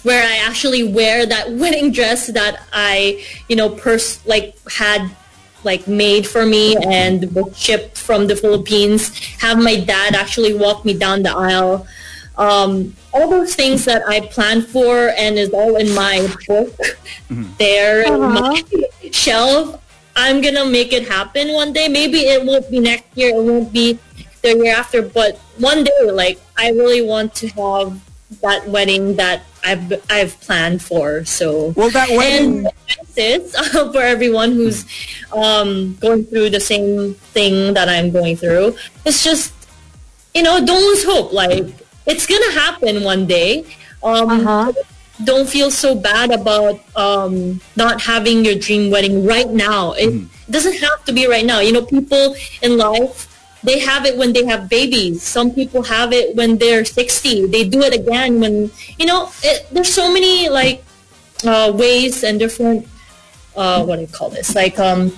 [0.04, 5.10] where I actually wear that wedding dress that I, you know, pers- like had
[5.64, 9.16] like made for me and was shipped from the Philippines.
[9.40, 11.88] Have my dad actually walk me down the aisle.
[12.38, 16.74] Um, all those things that I planned for and is all in my book
[17.60, 18.64] there in my
[19.12, 19.80] shelf.
[20.16, 21.88] I'm gonna make it happen one day.
[21.88, 23.36] Maybe it won't be next year.
[23.36, 24.00] It won't be
[24.42, 25.02] the year after.
[25.02, 28.00] But one day, like I really want to have
[28.42, 31.24] that wedding that I've I've planned for.
[31.26, 32.66] So Well, that wedding.
[32.68, 32.68] and
[33.00, 33.56] advices
[33.94, 34.86] for everyone who's
[35.34, 38.76] um, going through the same thing that I'm going through.
[39.06, 39.54] It's just,
[40.34, 41.32] you know, don't lose hope.
[41.34, 41.66] Like,
[42.06, 43.66] it's going to happen one day.
[44.04, 44.74] Um, Uh-huh.
[45.24, 49.94] Don't feel so bad about um, not having your dream wedding right now.
[49.94, 50.10] It
[50.50, 51.60] doesn't have to be right now.
[51.60, 53.30] You know, people in life,
[53.64, 55.22] they have it when they have babies.
[55.24, 57.48] Some people have it when they're 60.
[57.48, 60.84] They do it again when, you know, it, there's so many, like,
[61.46, 62.88] uh, ways and different
[63.56, 64.56] uh, what do you call this?
[64.56, 65.12] Like um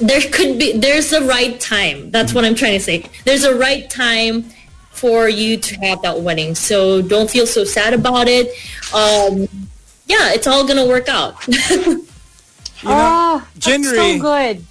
[0.00, 2.10] there could be there's a right time.
[2.10, 3.04] That's what i'm trying to say.
[3.24, 4.44] There's a right time
[4.90, 6.54] for you to have that wedding.
[6.54, 8.48] So don't feel so sad about it.
[8.94, 9.48] Um
[10.06, 11.36] yeah it's all gonna work out.
[12.82, 14.66] You know, oh, that's so good.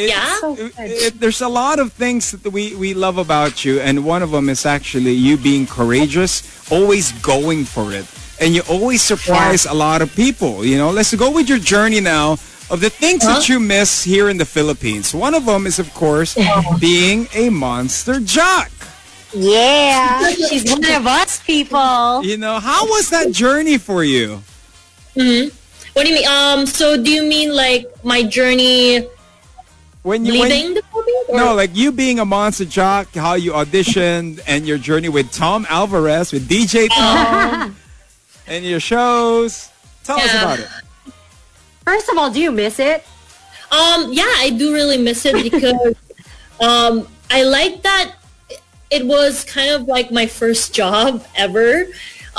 [0.00, 0.40] It's- Yeah?
[0.40, 0.72] So it-
[1.06, 4.30] it- there's a lot of things that we, we love about you, and one of
[4.30, 8.06] them is actually you being courageous, always going for it.
[8.40, 10.64] And you always surprise a lot of people.
[10.64, 12.38] You know, let's go with your journey now
[12.70, 15.12] of the things that you miss here in the Philippines.
[15.12, 16.36] One of them is, of course,
[16.80, 18.70] being a monster jock.
[19.34, 22.22] Yeah, she's one of us people.
[22.24, 24.42] You know, how was that journey for you?
[25.14, 25.50] Hmm.
[25.92, 29.02] what do you mean um so do you mean like my journey
[30.02, 33.34] When you when- leaving the Philippines or- No, like you being a monster jock, how
[33.34, 37.76] you auditioned, and your journey with Tom Alvarez, with DJ Tom,
[38.46, 39.68] and your shows.
[40.04, 40.68] Tell us about it.
[41.84, 43.04] First of all, do you miss it?
[43.70, 45.94] Um, yeah, I do really miss it because
[46.60, 48.14] um, I like that
[48.90, 51.84] it was kind of like my first job ever.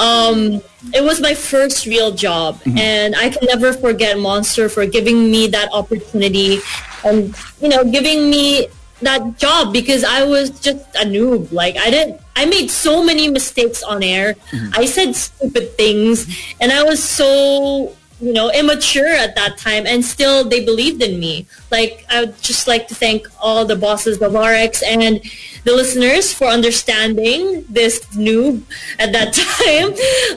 [0.02, 0.62] Um,
[0.98, 5.46] it was my first real job, and I can never forget Monster for giving me
[5.54, 6.58] that opportunity
[7.06, 8.68] and you know giving me
[9.06, 11.52] that job because I was just a noob.
[11.54, 12.20] Like I didn't.
[12.36, 14.34] I made so many mistakes on air.
[14.74, 16.26] I said stupid things,
[16.60, 19.86] and I was so you know immature at that time.
[19.86, 21.46] And still, they believed in me.
[21.72, 25.22] Like I would just like to thank all the bosses of RX and
[25.64, 28.64] the listeners for understanding this noob
[29.00, 29.90] at that time.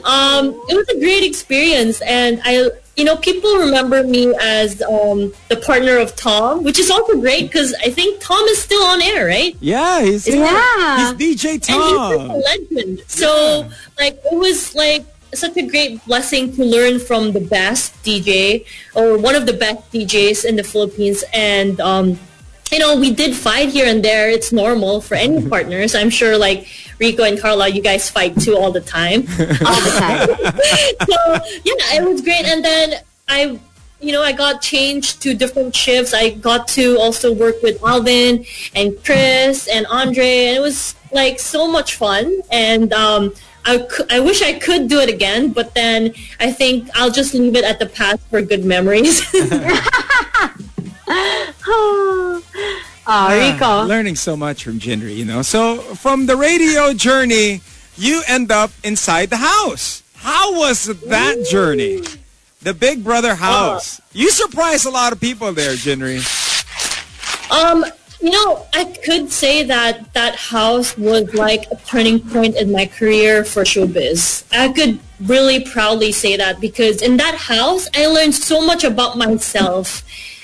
[0.03, 5.33] Um, it was a great experience, and I you know, people remember me as um,
[5.49, 9.01] the partner of Tom, which is also great because I think Tom is still on
[9.01, 9.53] air, right?
[9.59, 11.13] Yeah, he's Yeah.
[11.17, 12.41] he's DJ And he's a Tom.
[12.41, 13.01] legend.
[13.07, 13.69] So,
[13.99, 19.17] like, it was like such a great blessing to learn from the best DJ or
[19.17, 21.23] one of the best DJs in the Philippines.
[21.33, 22.19] And, um,
[22.71, 24.29] you know, we did fight here and there.
[24.29, 25.95] It's normal for any partners.
[25.95, 26.67] I'm sure, like,
[26.99, 29.21] Rico and Carla, you guys fight too all the time.
[29.65, 30.27] All the time.
[31.09, 32.45] so yeah, it was great.
[32.45, 33.59] And then I,
[33.99, 36.13] you know, I got changed to different shifts.
[36.13, 41.39] I got to also work with Alvin and Chris and Andre, and it was like
[41.39, 42.41] so much fun.
[42.51, 43.33] And um,
[43.65, 47.55] I, I wish I could do it again, but then I think I'll just leave
[47.55, 49.21] it at the past for good memories.
[51.67, 52.41] oh,
[53.53, 53.85] Rico.
[53.85, 55.41] learning so much from Jinri, you know.
[55.41, 57.61] So from the radio journey,
[57.97, 60.03] you end up inside the house.
[60.17, 62.01] How was that journey?
[62.61, 64.01] The Big Brother uh, house.
[64.11, 66.21] You surprised a lot of people there, Jinri.
[67.51, 67.85] Um,
[68.21, 72.85] you know, I could say that that house was like a turning point in my
[72.85, 74.43] career for showbiz.
[74.51, 79.17] I could really proudly say that because in that house, I learned so much about
[79.17, 80.03] myself.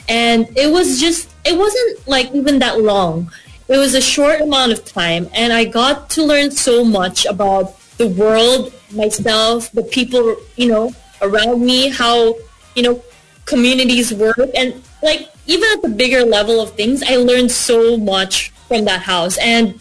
[0.09, 3.31] And it was just, it wasn't like even that long.
[3.67, 5.29] It was a short amount of time.
[5.33, 10.91] And I got to learn so much about the world, myself, the people, you know,
[11.21, 12.35] around me, how,
[12.75, 13.01] you know,
[13.45, 18.51] communities work and like even at the bigger level of things i learned so much
[18.67, 19.37] from that house.
[19.37, 19.79] And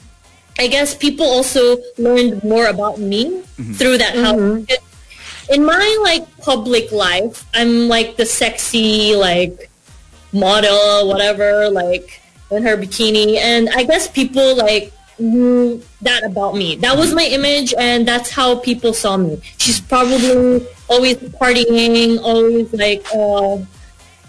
[0.59, 3.43] i guess people also learned more about me
[3.79, 4.67] through that house.
[5.51, 9.71] In my like public life i'm like the sexy like
[10.33, 13.39] model whatever like in her bikini.
[13.39, 16.77] And i guess people like knew that about me.
[16.77, 19.39] That was my image and that's how people saw me.
[19.59, 23.59] She's probably always partying always like uh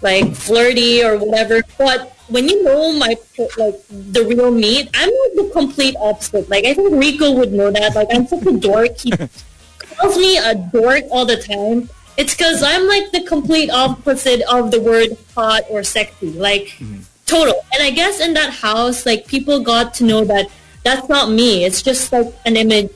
[0.02, 3.14] like flirty or whatever but when you know my
[3.58, 6.48] like the real me, I'm like the complete opposite.
[6.48, 7.94] Like I think Rico would know that.
[7.94, 8.98] Like I'm such a dork.
[8.98, 9.10] He
[9.96, 11.88] calls me a dork all the time.
[12.16, 16.30] It's because I'm like the complete opposite of the word hot or sexy.
[16.30, 17.00] Like mm-hmm.
[17.26, 17.60] total.
[17.74, 20.46] And I guess in that house, like people got to know that
[20.84, 21.64] that's not me.
[21.64, 22.90] It's just like an image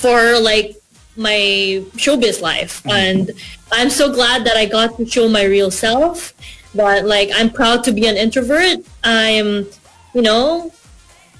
[0.00, 0.76] for like
[1.18, 2.82] my showbiz life.
[2.84, 2.90] Mm-hmm.
[2.90, 3.30] And
[3.72, 6.32] I'm so glad that I got to show my real self.
[6.74, 8.78] But like I'm proud to be an introvert.
[9.02, 9.66] I'm,
[10.14, 10.72] you know,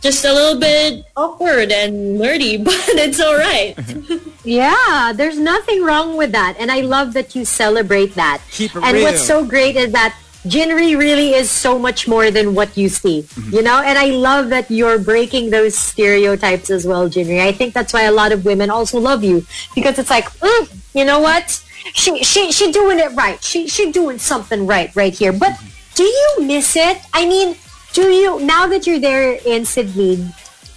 [0.00, 3.74] just a little bit awkward and nerdy, but it's all right.
[4.44, 6.56] Yeah, there's nothing wrong with that.
[6.58, 8.40] And I love that you celebrate that.
[8.50, 9.04] Keep it and real.
[9.04, 10.16] what's so great is that
[10.46, 13.22] Jinri really is so much more than what you see.
[13.22, 13.56] Mm-hmm.
[13.56, 17.40] You know, and I love that you're breaking those stereotypes as well, Jinri.
[17.40, 20.76] I think that's why a lot of women also love you because it's like, mm,
[20.94, 21.62] you know what?
[21.94, 23.42] She she she doing it right.
[23.42, 25.32] She she doing something right right here.
[25.32, 25.58] But
[25.94, 26.98] do you miss it?
[27.12, 27.56] I mean,
[27.92, 30.28] do you now that you're there in Sydney?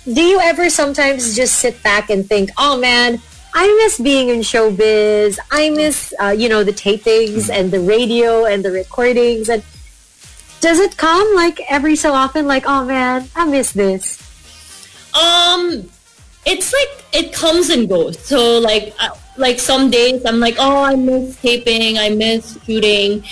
[0.06, 3.22] Do you ever sometimes just sit back and think, "Oh man,
[3.54, 5.38] I miss being in showbiz.
[5.52, 9.50] I miss, uh, you know, the tapings and the radio and the recordings.
[9.50, 9.64] And
[10.62, 12.48] does it come like every so often?
[12.48, 14.20] Like, oh man, I miss this.
[15.14, 15.90] Um,
[16.46, 18.20] it's like it comes and goes.
[18.20, 23.24] So like uh, like some days I'm like, oh, I miss taping, I miss shooting,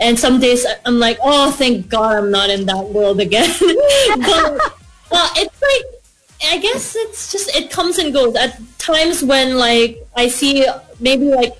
[0.00, 3.50] and some days I'm like, oh, thank God I'm not in that world again.
[3.60, 4.60] but
[5.10, 5.95] well, it's like
[6.44, 8.34] I guess it's just it comes and goes.
[8.36, 10.66] At times when like I see
[11.00, 11.54] maybe like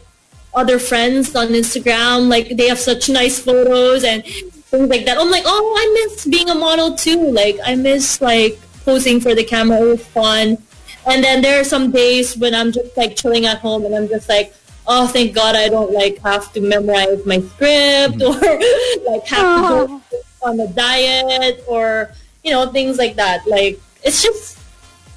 [0.54, 5.18] other friends on Instagram, like they have such nice photos and things like that.
[5.18, 7.30] I'm like, oh, I miss being a model too.
[7.30, 9.80] Like I miss like posing for the camera.
[9.80, 10.58] It was fun.
[11.06, 14.08] And then there are some days when I'm just like chilling at home and I'm
[14.08, 14.52] just like,
[14.86, 18.26] oh, thank God I don't like have to memorize my script mm.
[18.26, 20.48] or like have to go oh.
[20.48, 22.10] on a diet or
[22.42, 23.46] you know things like that.
[23.46, 24.55] Like it's just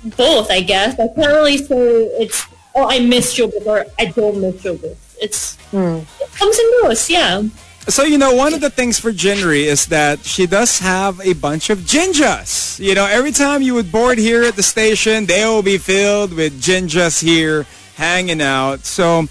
[0.04, 1.00] both, I guess.
[1.00, 1.76] I can't really say
[2.20, 2.46] it's
[2.76, 4.96] oh I miss showbiz or I don't miss showbiz.
[5.22, 6.00] It's hmm.
[6.22, 7.10] it comes and goes.
[7.10, 7.44] Yeah.
[7.88, 11.34] So, you know, one of the things for Jinri is that she does have a
[11.34, 12.78] bunch of jinjas.
[12.78, 16.34] You know, every time you would board here at the station, they will be filled
[16.34, 18.86] with jinjas here hanging out.
[18.86, 19.26] So,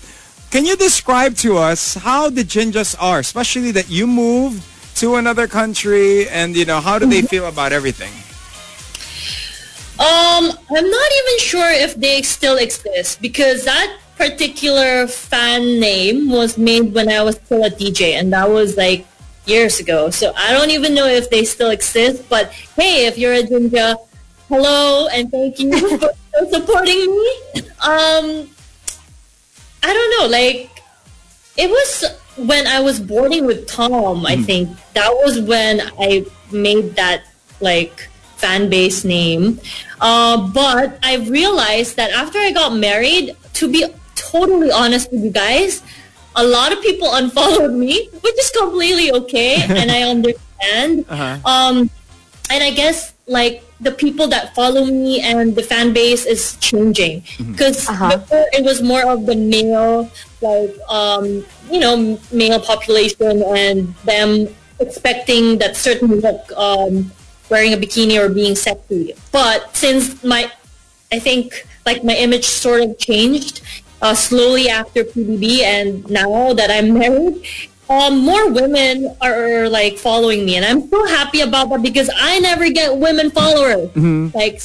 [0.51, 4.64] can you describe to us how the jinjas are, especially that you moved
[4.97, 7.27] to another country and, you know, how do they mm-hmm.
[7.27, 8.11] feel about everything?
[9.99, 16.57] Um, I'm not even sure if they still exist because that particular fan name was
[16.57, 19.07] made when I was still a DJ, and that was like
[19.47, 20.11] years ago.
[20.11, 22.29] So I don't even know if they still exist.
[22.29, 23.97] But hey, if you're a Jinja,
[24.49, 26.13] hello and thank you for
[26.51, 27.33] supporting me.
[27.83, 28.49] Um,
[29.83, 30.71] I don't know, like
[31.57, 32.05] it was
[32.37, 34.27] when I was boarding with Tom.
[34.27, 37.25] I think that was when I made that
[37.61, 38.08] like
[38.39, 39.61] fan base name.
[40.01, 43.84] Uh, but I realized that after I got married, to be
[44.14, 45.82] totally honest with you guys,
[46.36, 51.05] a lot of people unfollowed me, which is completely okay, and I understand.
[51.45, 51.91] Um,
[52.51, 57.22] and I guess like the people that follow me and the fan base is changing
[57.53, 60.11] because before it was more of the male,
[60.41, 64.49] like um, you know, male population and them
[64.80, 67.12] expecting that certain look, um,
[67.51, 69.15] wearing a bikini or being sexy.
[69.33, 70.51] But since my,
[71.13, 73.63] I think like my image sort of changed
[74.03, 77.43] uh, slowly after PBB and now that I'm married,
[77.91, 82.39] um, more women are like following me and I'm so happy about that because I
[82.41, 83.89] never get women followers.
[84.35, 84.61] Like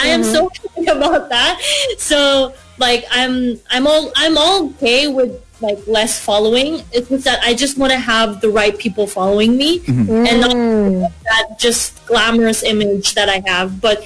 [0.00, 1.60] I am so happy about that.
[1.98, 6.82] So like I'm I'm all I'm all okay with like less following.
[6.92, 10.26] It's just that I just want to have the right people following me mm-hmm.
[10.26, 14.04] and not that just glamorous image that I have, but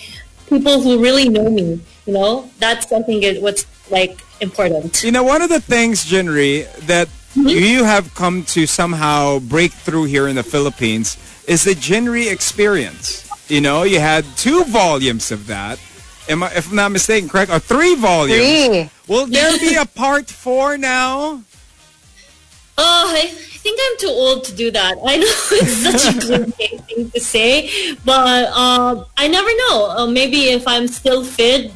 [0.49, 1.81] people who really know me.
[2.07, 5.03] You know, that's I think is what's like important.
[5.03, 7.49] You know, one of the things, Jinri, that mm-hmm.
[7.49, 11.17] you have come to somehow break through here in the Philippines
[11.49, 13.29] is the Jinri experience.
[13.49, 15.79] You know, you had two volumes of that.
[16.29, 17.51] Am I, if I'm not mistaken, correct?
[17.51, 18.41] Or three volumes.
[18.41, 18.91] Three.
[19.07, 21.43] Will there be a part four now?
[22.79, 24.99] Oh, I, I think I'm too old to do that.
[25.05, 29.91] I know it's such a cliche thing to say, but uh, I never know.
[29.97, 31.73] Uh, maybe if I'm still fit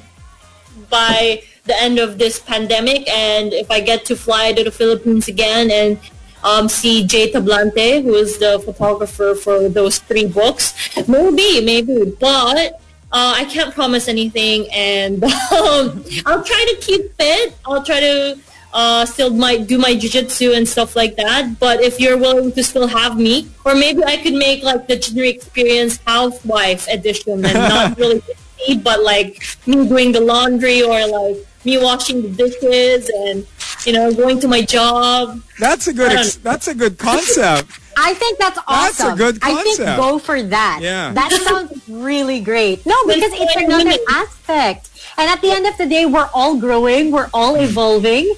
[0.90, 5.28] by the end of this pandemic, and if I get to fly to the Philippines
[5.28, 5.98] again and
[6.42, 10.74] um, see Jay Tablante, who is the photographer for those three books,
[11.06, 12.79] maybe, maybe, but.
[13.12, 17.54] Uh, I can't promise anything, and um, I'll try to keep fit.
[17.66, 18.38] I'll try to
[18.72, 21.58] uh, still might do my jujitsu and stuff like that.
[21.58, 24.96] But if you're willing to still have me, or maybe I could make like the
[24.96, 28.22] Jinri Experience housewife edition and not really
[28.68, 33.46] me, but like me doing the laundry or like me washing the dishes and
[33.84, 35.40] you know going to my job.
[35.58, 36.12] That's a good.
[36.12, 37.78] Ex- that's a good concept.
[37.96, 38.70] I think that's awesome.
[38.86, 39.18] That's a awesome.
[39.18, 40.78] good I think go for that.
[40.80, 41.12] Yeah.
[41.12, 42.84] That sounds really great.
[42.86, 44.90] No, because it's another aspect.
[45.18, 47.64] And at the end of the day, we're all growing, we're all hmm.
[47.64, 48.32] evolving.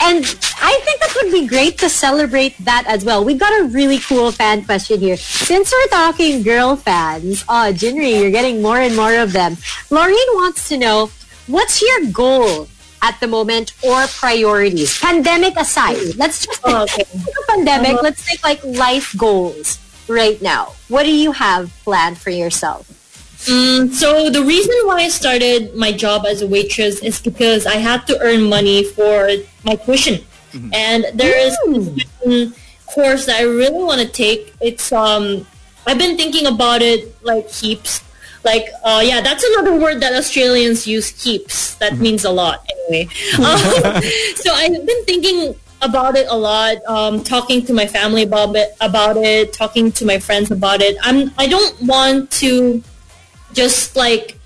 [0.00, 0.24] And
[0.60, 3.24] I think that would be great to celebrate that as well.
[3.24, 5.16] We've got a really cool fan question here.
[5.16, 9.54] Since we're talking girl fans, oh, Jinri, you're getting more and more of them.
[9.90, 11.10] Laureen wants to know,
[11.52, 12.68] what's your goal
[13.02, 14.98] at the moment or priorities?
[14.98, 16.16] Pandemic aside.
[16.16, 17.04] Let's just Oh, okay.
[17.12, 19.78] the pandemic, let's take like life goals
[20.08, 20.72] right now.
[20.88, 22.88] What do you have planned for yourself?
[23.46, 27.74] Mm, so the reason why I started my job as a waitress is because I
[27.76, 29.28] had to earn money for
[29.64, 30.22] my tuition,
[30.72, 32.54] and there is this certain
[32.86, 34.54] course that I really want to take.
[34.60, 35.44] It's um,
[35.88, 38.04] I've been thinking about it like heaps.
[38.44, 41.76] Like, uh, yeah, that's another word that Australians use, keeps.
[41.76, 43.08] That means a lot, anyway.
[43.38, 44.02] Um,
[44.36, 48.76] so I've been thinking about it a lot, um, talking to my family about it,
[48.80, 50.96] about it, talking to my friends about it.
[51.02, 52.82] I'm, I don't want to
[53.52, 54.38] just like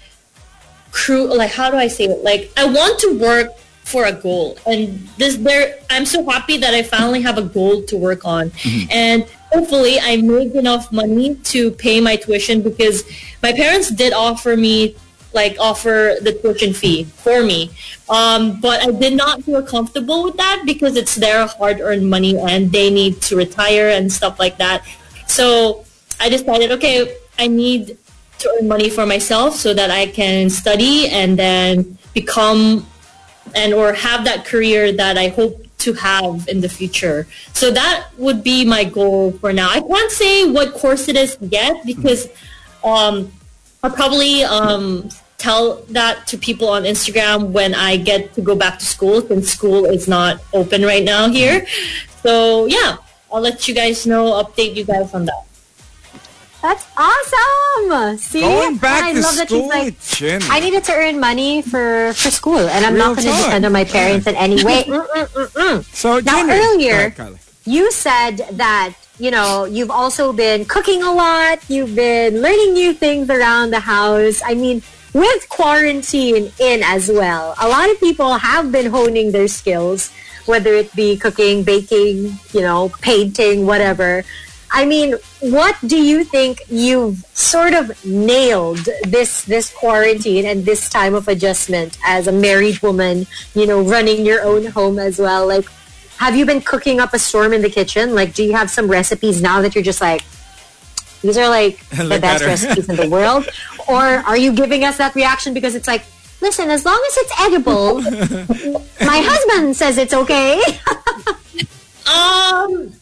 [0.96, 2.24] crew like how do I say it?
[2.24, 6.74] Like I want to work for a goal and this there I'm so happy that
[6.74, 8.50] I finally have a goal to work on
[8.90, 13.04] and hopefully I make enough money to pay my tuition because
[13.42, 14.96] my parents did offer me
[15.32, 17.70] like offer the tuition fee for me.
[18.08, 22.72] Um, but I did not feel comfortable with that because it's their hard-earned money and
[22.72, 24.84] they need to retire and stuff like that.
[25.26, 25.84] So
[26.18, 27.98] I decided okay I need
[28.38, 32.86] to earn money for myself so that I can study and then become
[33.54, 37.26] and or have that career that I hope to have in the future.
[37.52, 39.68] So that would be my goal for now.
[39.70, 42.28] I can't say what course it is yet because
[42.82, 43.32] um,
[43.82, 45.08] I'll probably um,
[45.38, 49.50] tell that to people on Instagram when I get to go back to school since
[49.50, 51.66] school is not open right now here.
[52.22, 52.96] So yeah,
[53.32, 55.44] I'll let you guys know, update you guys on that.
[56.62, 58.16] That's awesome!
[58.18, 58.40] See?
[58.40, 60.50] Going back I to love that she's school, like.
[60.50, 63.64] I needed to earn money for, for school, and I'm Real not going to depend
[63.66, 64.84] on my parents in any way.
[64.88, 65.84] Mm-mm-mm-mm.
[65.94, 71.12] So Now, Jinri- earlier- ahead, You said that, you know, you've also been cooking a
[71.12, 74.40] lot, you've been learning new things around the house.
[74.44, 74.82] I mean,
[75.12, 80.10] with quarantine in as well, a lot of people have been honing their skills,
[80.46, 84.24] whether it be cooking, baking, you know, painting, whatever.
[84.70, 90.88] I mean, what do you think you've sort of nailed this this quarantine and this
[90.88, 95.46] time of adjustment as a married woman, you know, running your own home as well?
[95.46, 95.66] Like
[96.18, 98.14] have you been cooking up a storm in the kitchen?
[98.14, 100.24] Like, do you have some recipes now that you're just like,
[101.22, 103.48] these are like the best at recipes in the world?
[103.88, 106.02] Or are you giving us that reaction because it's like,
[106.40, 108.00] listen, as long as it's edible,
[109.06, 110.60] my husband says it's okay.
[112.04, 112.92] Um.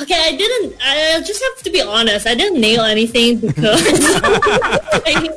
[0.00, 0.76] Okay, I didn't.
[0.82, 2.26] I just have to be honest.
[2.26, 3.82] I didn't nail anything because
[5.04, 5.28] I,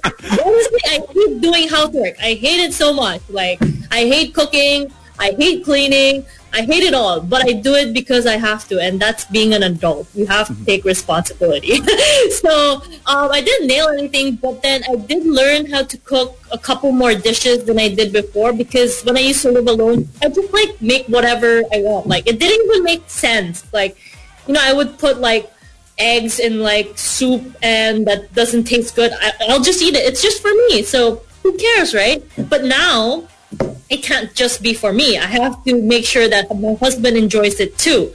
[0.46, 2.16] honestly, I hate doing housework.
[2.20, 3.22] I hate it so much.
[3.30, 3.62] Like
[3.92, 4.92] I hate cooking.
[5.20, 6.26] I hate cleaning.
[6.54, 7.20] I hate it all.
[7.20, 10.08] But I do it because I have to, and that's being an adult.
[10.14, 11.82] You have to take responsibility.
[12.30, 16.58] so um, I didn't nail anything, but then I did learn how to cook a
[16.58, 20.30] couple more dishes than I did before because when I used to live alone, I
[20.30, 22.08] just like make whatever I want.
[22.08, 23.66] Like it didn't even make sense.
[23.74, 23.98] Like
[24.48, 25.52] you know, I would put like
[25.98, 29.12] eggs in like soup and that doesn't taste good.
[29.20, 30.06] I, I'll just eat it.
[30.06, 30.84] It's just for me.
[30.84, 32.24] So who cares, right?
[32.50, 33.28] But now
[33.90, 35.18] it can't just be for me.
[35.18, 38.14] I have to make sure that my husband enjoys it too.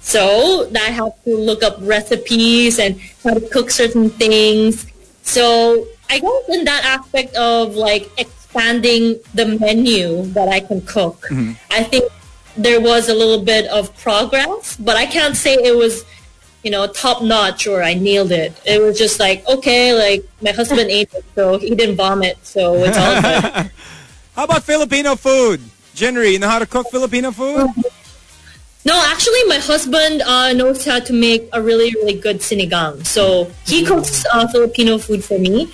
[0.00, 4.86] So I have to look up recipes and how to cook certain things.
[5.22, 11.26] So I guess in that aspect of like expanding the menu that I can cook,
[11.30, 11.52] mm-hmm.
[11.70, 12.10] I think
[12.56, 16.04] there was a little bit of progress, but I can't say it was,
[16.62, 18.52] you know, top notch or I nailed it.
[18.66, 22.74] It was just like, okay, like my husband ate it, so he didn't vomit, so
[22.84, 23.70] it's all good.
[24.34, 25.60] How about Filipino food?
[25.94, 27.68] Jinri, you know how to cook Filipino food?
[28.86, 33.04] No, actually, my husband uh, knows how to make a really, really good sinigang.
[33.04, 35.70] So he cooks uh, Filipino food for me.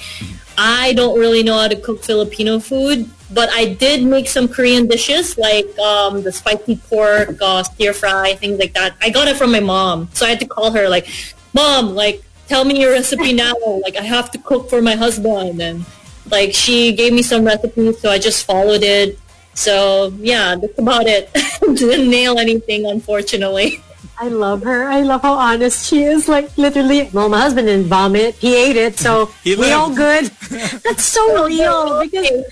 [0.59, 4.87] I don't really know how to cook Filipino food, but I did make some Korean
[4.87, 8.97] dishes like um, the spicy pork, uh, stir fry, things like that.
[9.01, 11.09] I got it from my mom, so I had to call her like,
[11.53, 13.55] "Mom, like, tell me your recipe now.
[13.83, 15.85] Like, I have to cook for my husband." And
[16.31, 19.19] like, she gave me some recipes, so I just followed it.
[19.55, 21.31] So yeah, that's about it.
[21.61, 23.83] Didn't nail anything, unfortunately.
[24.19, 24.85] I love her.
[24.85, 26.29] I love how honest she is.
[26.29, 28.35] Like literally, well, my husband didn't vomit.
[28.37, 30.27] He ate it, so He we all good.
[30.85, 32.45] That's so real because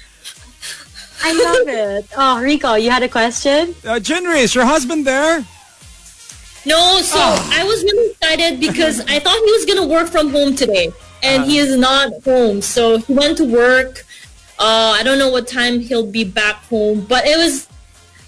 [1.26, 2.06] I love it.
[2.16, 3.74] Oh, Rico, you had a question?
[3.84, 5.44] Uh, Jinri, is your husband there?
[6.66, 10.54] No, so I was really excited because I thought he was gonna work from home
[10.54, 10.90] today,
[11.22, 12.62] and he is not home.
[12.62, 14.04] So he went to work.
[14.58, 17.68] Uh, I don't know what time he'll be back home, but it was,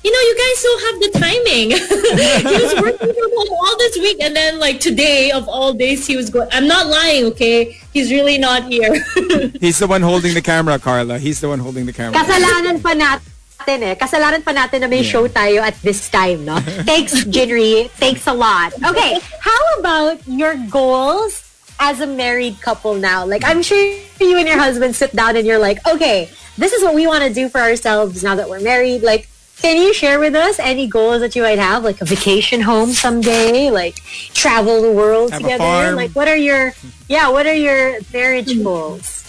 [0.06, 1.68] you know, you guys still have the timing.
[2.46, 6.06] he was working from home all this week, and then like today of all days,
[6.06, 6.46] he was going.
[6.52, 7.74] I'm not lying, okay?
[7.92, 8.94] He's really not here.
[9.60, 11.18] He's the one holding the camera, Carla.
[11.18, 12.22] He's the one holding the camera.
[12.22, 13.94] Kasalanan pa natin eh.
[13.98, 15.10] Kasalanan pa natin na may Yeah.
[15.10, 16.62] show tayo at this time, no?
[16.86, 17.90] Thanks, Jinri.
[17.98, 18.78] Thanks a lot.
[18.78, 21.42] Okay, how about your goals
[21.82, 23.26] as a married couple now?
[23.26, 23.82] Like, I'm sure
[24.22, 27.26] you and your husband sit down and you're like, okay, this is what we want
[27.26, 29.02] to do for ourselves now that we're married.
[29.02, 29.26] Like,
[29.60, 31.82] can you share with us any goals that you might have?
[31.84, 33.70] Like a vacation home someday?
[33.70, 33.96] Like
[34.34, 35.64] travel the world Have a together?
[35.64, 35.96] farm.
[35.96, 36.72] Like, what are your,
[37.08, 39.24] yeah, what are your marriage goals?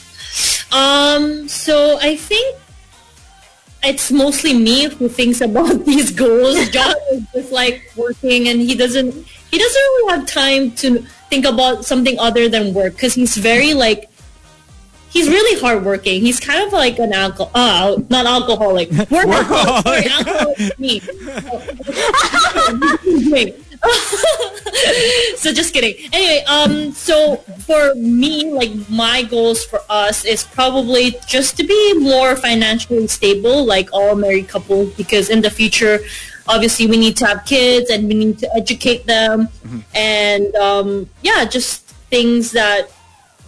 [0.71, 2.57] Um, so I think
[3.83, 6.69] it's mostly me who thinks about these goals.
[6.69, 9.13] John is just like working and he doesn't
[9.49, 10.99] he doesn't really have time to
[11.29, 14.09] think about something other than work because he's very like
[15.17, 16.21] he's really hardworking.
[16.21, 18.89] He's kind of like an alcohol, uh, not alcoholic.
[18.89, 19.83] Workaholic.
[19.83, 21.01] Sorry, alcoholic me.
[25.37, 25.95] so just kidding.
[26.13, 31.93] Anyway, um, so for me, like my goals for us is probably just to be
[31.99, 35.99] more financially stable, like all married couples, because in the future,
[36.47, 39.49] obviously we need to have kids and we need to educate them,
[39.93, 42.89] and um, yeah, just things that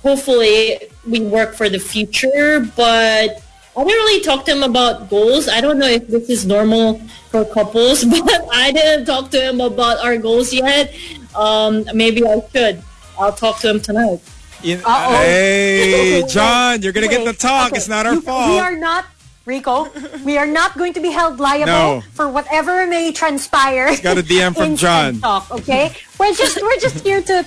[0.02, 3.42] hopefully we work for the future, but
[3.78, 5.48] I didn't really talk to him about goals.
[5.48, 7.00] I don't know if this is normal
[7.32, 10.94] for couples, but I didn't talk to him about our goals yet.
[11.36, 12.84] Um, maybe I should.
[13.20, 14.20] I'll talk to him tonight.
[14.64, 15.18] You- Uh-oh.
[15.22, 17.68] hey, John, you're gonna get the talk.
[17.72, 17.78] okay.
[17.78, 18.50] It's not our You- fault.
[18.52, 19.06] We are not,
[19.46, 19.88] Rico,
[20.26, 22.04] we are not going to be held liable No.
[22.14, 23.96] for whatever may transpire.
[24.02, 25.20] got a DM from John.
[25.22, 25.96] Talk, okay?
[26.20, 27.46] We're just we're just here to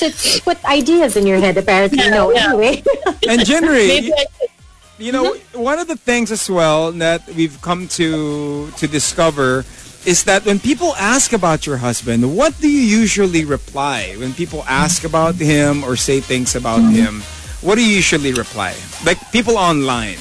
[0.00, 1.98] to put ideas in your head, apparently.
[1.98, 2.48] Yeah, no, yeah.
[2.48, 2.82] anyway.
[3.28, 4.50] and generally, Maybe I should.
[4.98, 5.60] you know, mm-hmm.
[5.60, 9.64] one of the things as well that we've come to to discover
[10.06, 14.14] is that when people ask about your husband, what do you usually reply?
[14.16, 17.20] When people ask about him or say things about mm-hmm.
[17.20, 17.22] him,
[17.60, 18.74] what do you usually reply?
[19.04, 20.16] Like people online.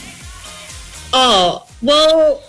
[1.13, 2.43] Oh, well,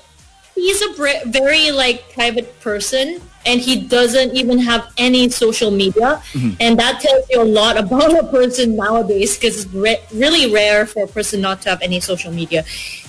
[0.54, 6.22] he's a br- very like private person and he doesn't even have any social media.
[6.60, 10.86] And that tells you a lot about a person nowadays because it's re- really rare
[10.86, 12.64] for a person not to have any social media.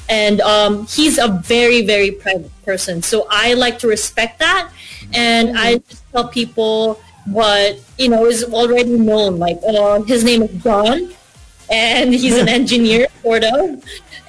[0.08, 3.02] And um, he's a very, very private person.
[3.02, 4.72] So I like to respect that.
[5.14, 9.38] And I just tell people what, you know, is already known.
[9.38, 11.14] Like, uh, his name is John
[11.70, 13.84] and he's an engineer, sort of.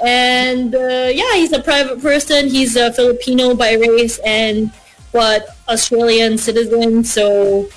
[0.04, 2.48] And uh, yeah, he's a private person.
[2.48, 4.72] He's a Filipino by race and
[5.12, 7.04] but Australian citizen.
[7.04, 7.68] So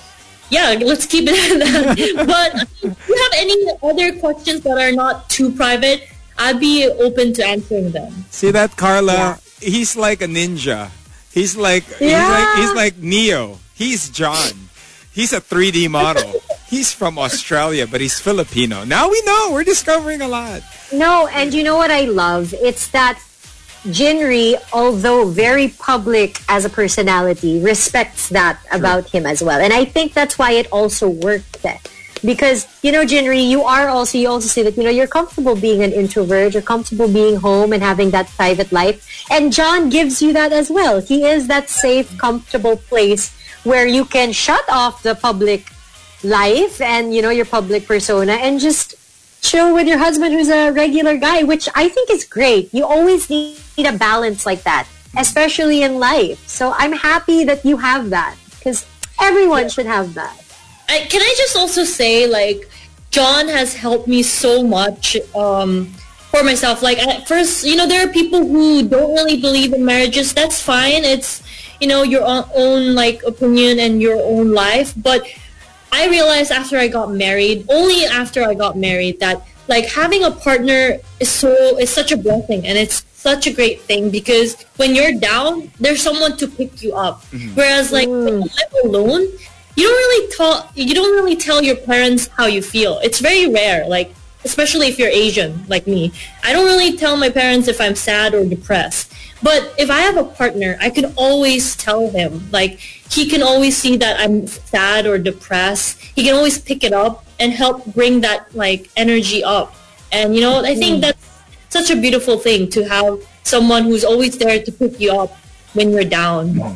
[0.49, 2.27] yeah, let's keep it at that.
[2.27, 6.07] but if you have any other questions that are not too private,
[6.37, 8.25] I'd be open to answering them.
[8.29, 9.13] See that, Carla?
[9.13, 9.37] Yeah.
[9.59, 10.91] He's like a ninja.
[11.31, 13.59] He's like he's like he's like Neo.
[13.73, 14.69] He's John.
[15.11, 16.33] He's a 3D model.
[16.69, 18.83] He's from Australia, but he's Filipino.
[18.83, 19.51] Now we know.
[19.51, 20.61] We're discovering a lot.
[20.93, 22.53] No, and you know what I love?
[22.53, 23.19] It's that
[23.85, 29.61] Jinri, although very public as a personality, respects that about him as well.
[29.61, 31.65] And I think that's why it also worked.
[32.23, 35.55] Because, you know, Jinri, you are also, you also say that, you know, you're comfortable
[35.55, 39.05] being an introvert, you're comfortable being home and having that private life.
[39.29, 41.01] And John gives you that as well.
[41.01, 43.31] He is that safe, comfortable place
[43.63, 45.71] where you can shut off the public
[46.23, 48.95] life and, you know, your public persona and just
[49.41, 52.73] chill with your husband who's a regular guy, which I think is great.
[52.73, 54.87] You always need a balance like that,
[55.17, 56.47] especially in life.
[56.47, 58.85] So I'm happy that you have that because
[59.21, 60.41] everyone should have that.
[60.89, 62.69] I, can I just also say, like,
[63.11, 65.85] John has helped me so much um,
[66.31, 66.81] for myself.
[66.81, 70.33] Like, at first, you know, there are people who don't really believe in marriages.
[70.33, 71.03] That's fine.
[71.03, 71.41] It's,
[71.79, 74.93] you know, your own, own like, opinion and your own life.
[74.97, 75.25] But
[75.91, 80.31] I realized after I got married, only after I got married, that, like, having a
[80.31, 82.65] partner is so, is such a blessing.
[82.65, 86.93] And it's such a great thing because when you're down, there's someone to pick you
[86.93, 87.23] up.
[87.25, 87.55] Mm-hmm.
[87.55, 88.43] Whereas, like, when mm.
[88.43, 89.27] you live alone,
[89.75, 92.99] you don't really tell you don't really tell your parents how you feel.
[92.99, 93.87] It's very rare.
[93.87, 94.13] Like
[94.43, 96.13] especially if you're Asian like me,
[96.43, 99.11] I don't really tell my parents if I'm sad or depressed.
[99.43, 102.49] But if I have a partner, I can always tell him.
[102.51, 102.79] Like
[103.11, 105.99] he can always see that I'm sad or depressed.
[105.99, 109.75] He can always pick it up and help bring that like energy up.
[110.11, 111.01] And you know, I think mm.
[111.01, 115.37] that's such a beautiful thing to have someone who's always there to pick you up
[115.73, 116.55] when you're down.
[116.55, 116.75] Mm.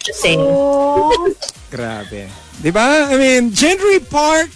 [0.00, 0.40] Just saying.
[0.40, 1.34] Oh,
[1.70, 2.28] Grabe.
[2.60, 3.08] Diba?
[3.08, 4.50] I mean, Jinri Park,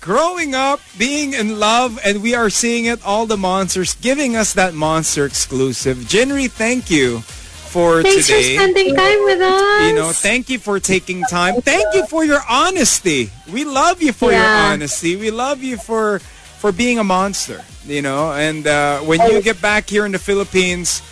[0.00, 4.52] growing up, being in love, and we are seeing it, all the monsters, giving us
[4.54, 5.98] that monster exclusive.
[5.98, 7.22] Gendry, thank you
[7.66, 8.56] for thanks today.
[8.56, 9.88] for spending time with us.
[9.88, 11.60] you know, thank you for taking time.
[11.60, 13.30] Thank you for your honesty.
[13.52, 15.16] We love you for your honesty.
[15.16, 16.20] We love you for
[16.58, 17.62] for being a monster.
[17.84, 21.02] You know, and uh, when you get back here in the Philippines,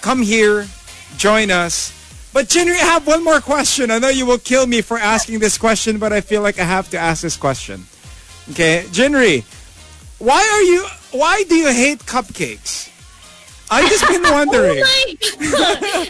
[0.00, 0.66] come here,
[1.16, 1.92] join us.
[2.32, 3.92] But Jinri, I have one more question.
[3.92, 6.64] I know you will kill me for asking this question, but I feel like I
[6.64, 7.84] have to ask this question.
[8.50, 9.44] Okay, Jinri,
[10.18, 10.86] why are you?
[11.12, 12.90] Why do you hate cupcakes?
[13.70, 14.82] I've just been oh wondering.
[14.82, 15.06] Oh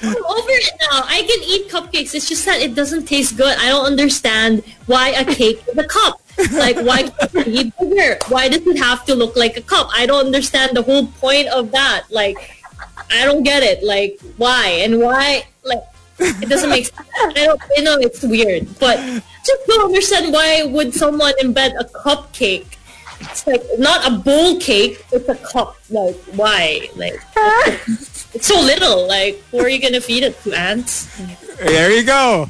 [0.02, 1.02] I'm over it now.
[1.06, 2.14] I can eat cupcakes.
[2.14, 3.56] It's just that it doesn't taste good.
[3.58, 6.20] I don't understand why a cake is a cup.
[6.52, 8.18] Like, why can't it be bigger?
[8.28, 9.88] Why does it have to look like a cup?
[9.94, 12.04] I don't understand the whole point of that.
[12.10, 12.36] Like,
[13.10, 13.84] I don't get it.
[13.84, 14.82] Like, why?
[14.82, 15.44] And why?
[15.62, 15.84] Like,
[16.18, 17.08] it doesn't make sense.
[17.36, 18.66] I don't, you know, it's weird.
[18.78, 18.98] But
[19.44, 22.73] just don't understand why would someone embed a cupcake
[23.30, 25.76] it's like not a bowl cake, it's a cup.
[25.90, 26.88] Like why?
[26.96, 27.20] Like
[28.34, 29.06] it's so little.
[29.06, 31.08] Like who are you gonna feed it to ants?
[31.58, 32.48] There you go.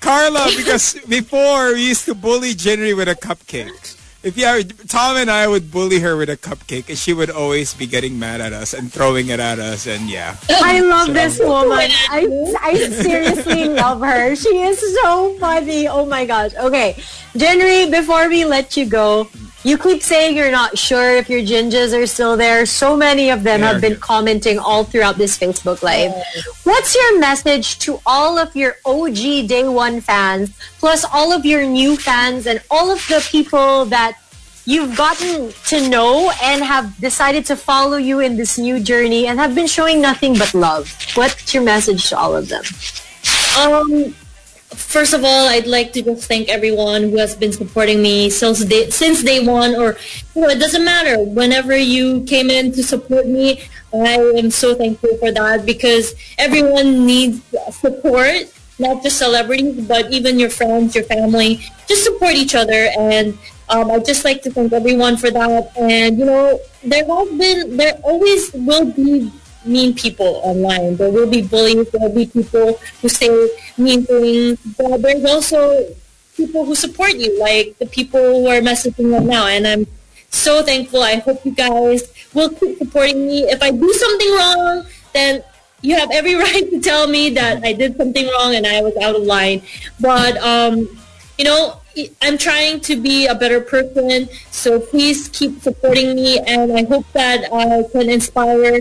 [0.00, 3.94] Carla, because before we used to bully Jinri with a cupcake.
[4.22, 7.30] If you have Tom and I would bully her with a cupcake and she would
[7.30, 10.36] always be getting mad at us and throwing it at us and yeah.
[10.50, 11.90] I love this woman.
[12.10, 12.26] I,
[12.60, 14.34] I seriously love her.
[14.34, 15.86] She is so funny.
[15.86, 16.54] Oh my gosh.
[16.56, 16.94] Okay.
[17.34, 19.28] Jinri, before we let you go,
[19.66, 22.64] you keep saying you're not sure if your jinjas are still there.
[22.66, 24.10] So many of them They have been here.
[24.12, 26.12] commenting all throughout this Facebook Live.
[26.62, 29.20] What's your message to all of your OG
[29.52, 34.12] Day One fans, plus all of your new fans and all of the people that
[34.66, 39.38] you've gotten to know and have decided to follow you in this new journey and
[39.38, 40.90] have been showing nothing but love.
[41.14, 42.64] What's your message to all of them?
[43.58, 44.14] Um,
[44.76, 48.64] first of all, I'd like to just thank everyone who has been supporting me since
[48.64, 49.96] day, since day one, or
[50.34, 51.18] you know, it doesn't matter.
[51.18, 53.62] Whenever you came in to support me,
[53.92, 60.38] I am so thankful for that because everyone needs support, not just celebrities, but even
[60.38, 61.60] your friends, your family.
[61.88, 65.72] Just support each other, and um, I'd just like to thank everyone for that.
[65.76, 69.32] And you know, there have been, there always will be
[69.66, 70.96] mean people online.
[70.96, 71.90] There will be bullies.
[71.90, 73.28] There will be people who say
[73.76, 74.58] mean things.
[74.76, 75.88] But there's also
[76.36, 79.46] people who support you, like the people who are messaging right now.
[79.46, 79.86] And I'm
[80.30, 81.02] so thankful.
[81.02, 83.44] I hope you guys will keep supporting me.
[83.44, 85.42] If I do something wrong, then
[85.82, 88.96] you have every right to tell me that I did something wrong and I was
[88.98, 89.62] out of line.
[90.00, 90.88] But um,
[91.38, 91.80] you know,
[92.22, 94.28] I'm trying to be a better person.
[94.50, 98.80] So please keep supporting me, and I hope that I can inspire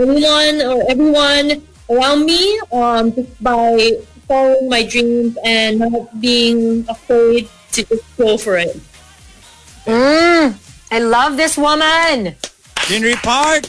[0.00, 3.92] anyone or everyone around me um, just by
[4.26, 8.78] following my dreams and not being afraid to just go for it.
[9.86, 10.54] Mm,
[10.90, 12.36] I love this woman.
[12.86, 13.66] Jinri Park,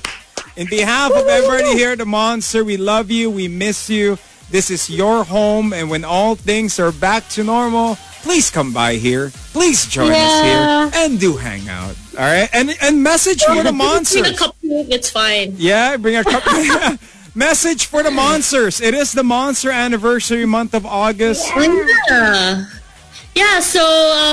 [0.55, 3.29] in behalf of everybody here at The Monster, we love you.
[3.29, 4.17] We miss you.
[4.49, 5.73] This is your home.
[5.73, 9.31] And when all things are back to normal, please come by here.
[9.53, 11.95] Please join us here and do hang out.
[12.17, 12.49] All right?
[12.53, 14.21] And and message for the monsters.
[14.21, 14.95] Bring a monsters.
[14.95, 15.53] it's fine.
[15.57, 16.43] Yeah, bring a cup.
[17.35, 18.81] message for the monsters.
[18.81, 21.49] It is the monster anniversary month of August.
[21.55, 22.65] Yeah.
[23.33, 23.81] Yeah, so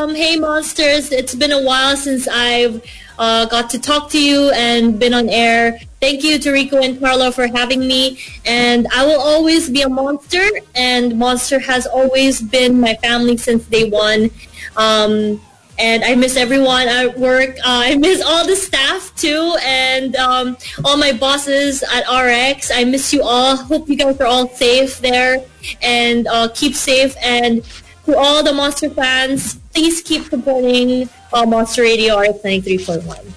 [0.02, 2.82] um, hey monsters, it's been a while since I've
[3.16, 5.78] uh, got to talk to you and been on air.
[6.00, 8.18] Thank you to Rico and Carlo for having me.
[8.44, 10.42] And I will always be a monster,
[10.74, 14.30] and Monster has always been my family since day one.
[14.76, 15.40] Um,
[15.78, 17.50] and I miss everyone at work.
[17.58, 22.70] Uh, I miss all the staff too, and um, all my bosses at RX.
[22.70, 23.56] I miss you all.
[23.56, 25.44] Hope you guys are all safe there,
[25.82, 27.14] and uh, keep safe.
[27.22, 27.64] And
[28.06, 33.04] to all the Monster fans, please keep supporting uh, Monster Radio RX ninety three point
[33.04, 33.34] one.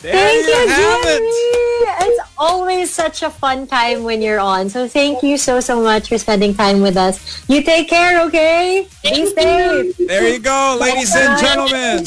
[0.00, 1.26] There Thank you, have Jinri.
[1.26, 2.06] it.
[2.06, 4.70] It's always such a fun time when you're on.
[4.70, 7.18] So thank you so, so much for spending time with us.
[7.48, 8.86] You take care, okay?
[9.02, 9.98] Be Thank safe.
[9.98, 10.06] you.
[10.06, 12.04] There you go, ladies and gentlemen.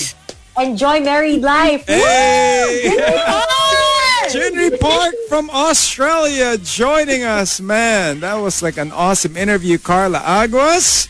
[0.57, 1.85] Enjoy married life.
[1.85, 2.89] Hey!
[2.89, 3.41] Woo!
[4.31, 8.21] Jinri Park from Australia joining us, man.
[8.21, 9.77] That was like an awesome interview.
[9.77, 11.09] Carla Aguas,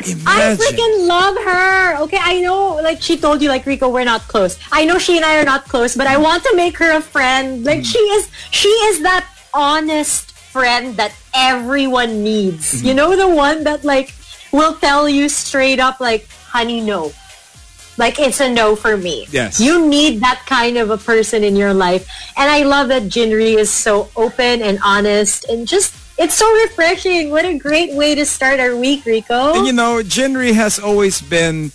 [0.00, 1.96] I freaking love her.
[2.04, 4.58] Okay, I know, like she told you, like Rico, we're not close.
[4.70, 7.00] I know she and I are not close, but I want to make her a
[7.00, 7.64] friend.
[7.64, 12.74] Like she is, she is that honest friend that everyone needs.
[12.74, 12.86] Mm-hmm.
[12.86, 14.14] You know, the one that like
[14.52, 17.12] will tell you straight up, like, honey, no.
[17.96, 19.26] Like it's a no for me.
[19.30, 19.58] Yes.
[19.58, 22.08] You need that kind of a person in your life.
[22.36, 27.30] And I love that Jinri is so open and honest and just it's so refreshing.
[27.30, 29.54] What a great way to start our week, Rico.
[29.54, 31.70] And you know, Jinri has always been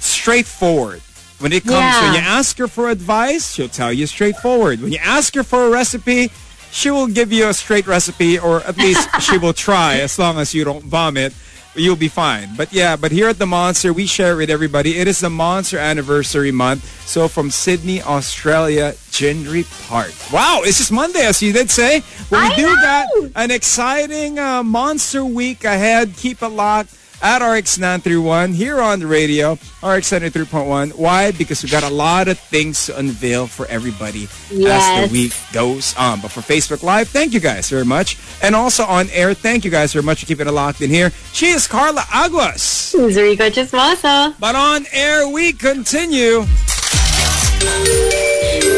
[0.00, 1.00] straightforward.
[1.38, 2.02] When it comes Yeah.
[2.02, 4.80] when you ask her for advice, she'll tell you straightforward.
[4.80, 6.30] When you ask her for a recipe,
[6.70, 10.38] she will give you a straight recipe or at least she will try as long
[10.38, 11.34] as you don't vomit.
[11.74, 12.50] You'll be fine.
[12.54, 14.98] But yeah, but here at the Monster, we share it with everybody.
[14.98, 16.84] It is the Monster anniversary month.
[17.08, 20.12] So from Sydney, Australia, Jinri Park.
[20.30, 22.02] Wow, it's just Monday, as you did say.
[22.30, 22.74] Well, we I do know.
[22.74, 26.14] got an exciting uh, Monster week ahead.
[26.16, 30.94] Keep it locked at RX931 here on the radio, RX93.1.
[30.96, 31.30] Why?
[31.30, 35.94] Because we got a lot of things to unveil for everybody as the week goes
[35.96, 36.20] on.
[36.20, 38.18] But for Facebook Live, thank you guys very much.
[38.42, 41.10] And also on air, thank you guys very much for keeping it locked in here.
[41.32, 42.92] She is Carla Aguas.
[42.92, 44.34] Who's Rico Chismoso?
[44.38, 46.44] But on air, we continue.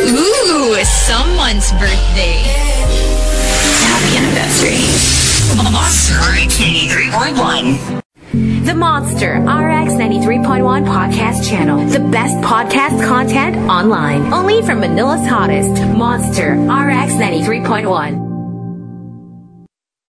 [0.06, 2.44] Ooh, someone's birthday.
[3.88, 4.84] Happy anniversary.
[5.72, 8.03] Monster RX 83.1.
[8.34, 11.86] The Monster RX 93.1 podcast channel.
[11.86, 14.32] The best podcast content online.
[14.32, 15.80] Only from Manila's hottest.
[15.96, 18.33] Monster RX 93.1.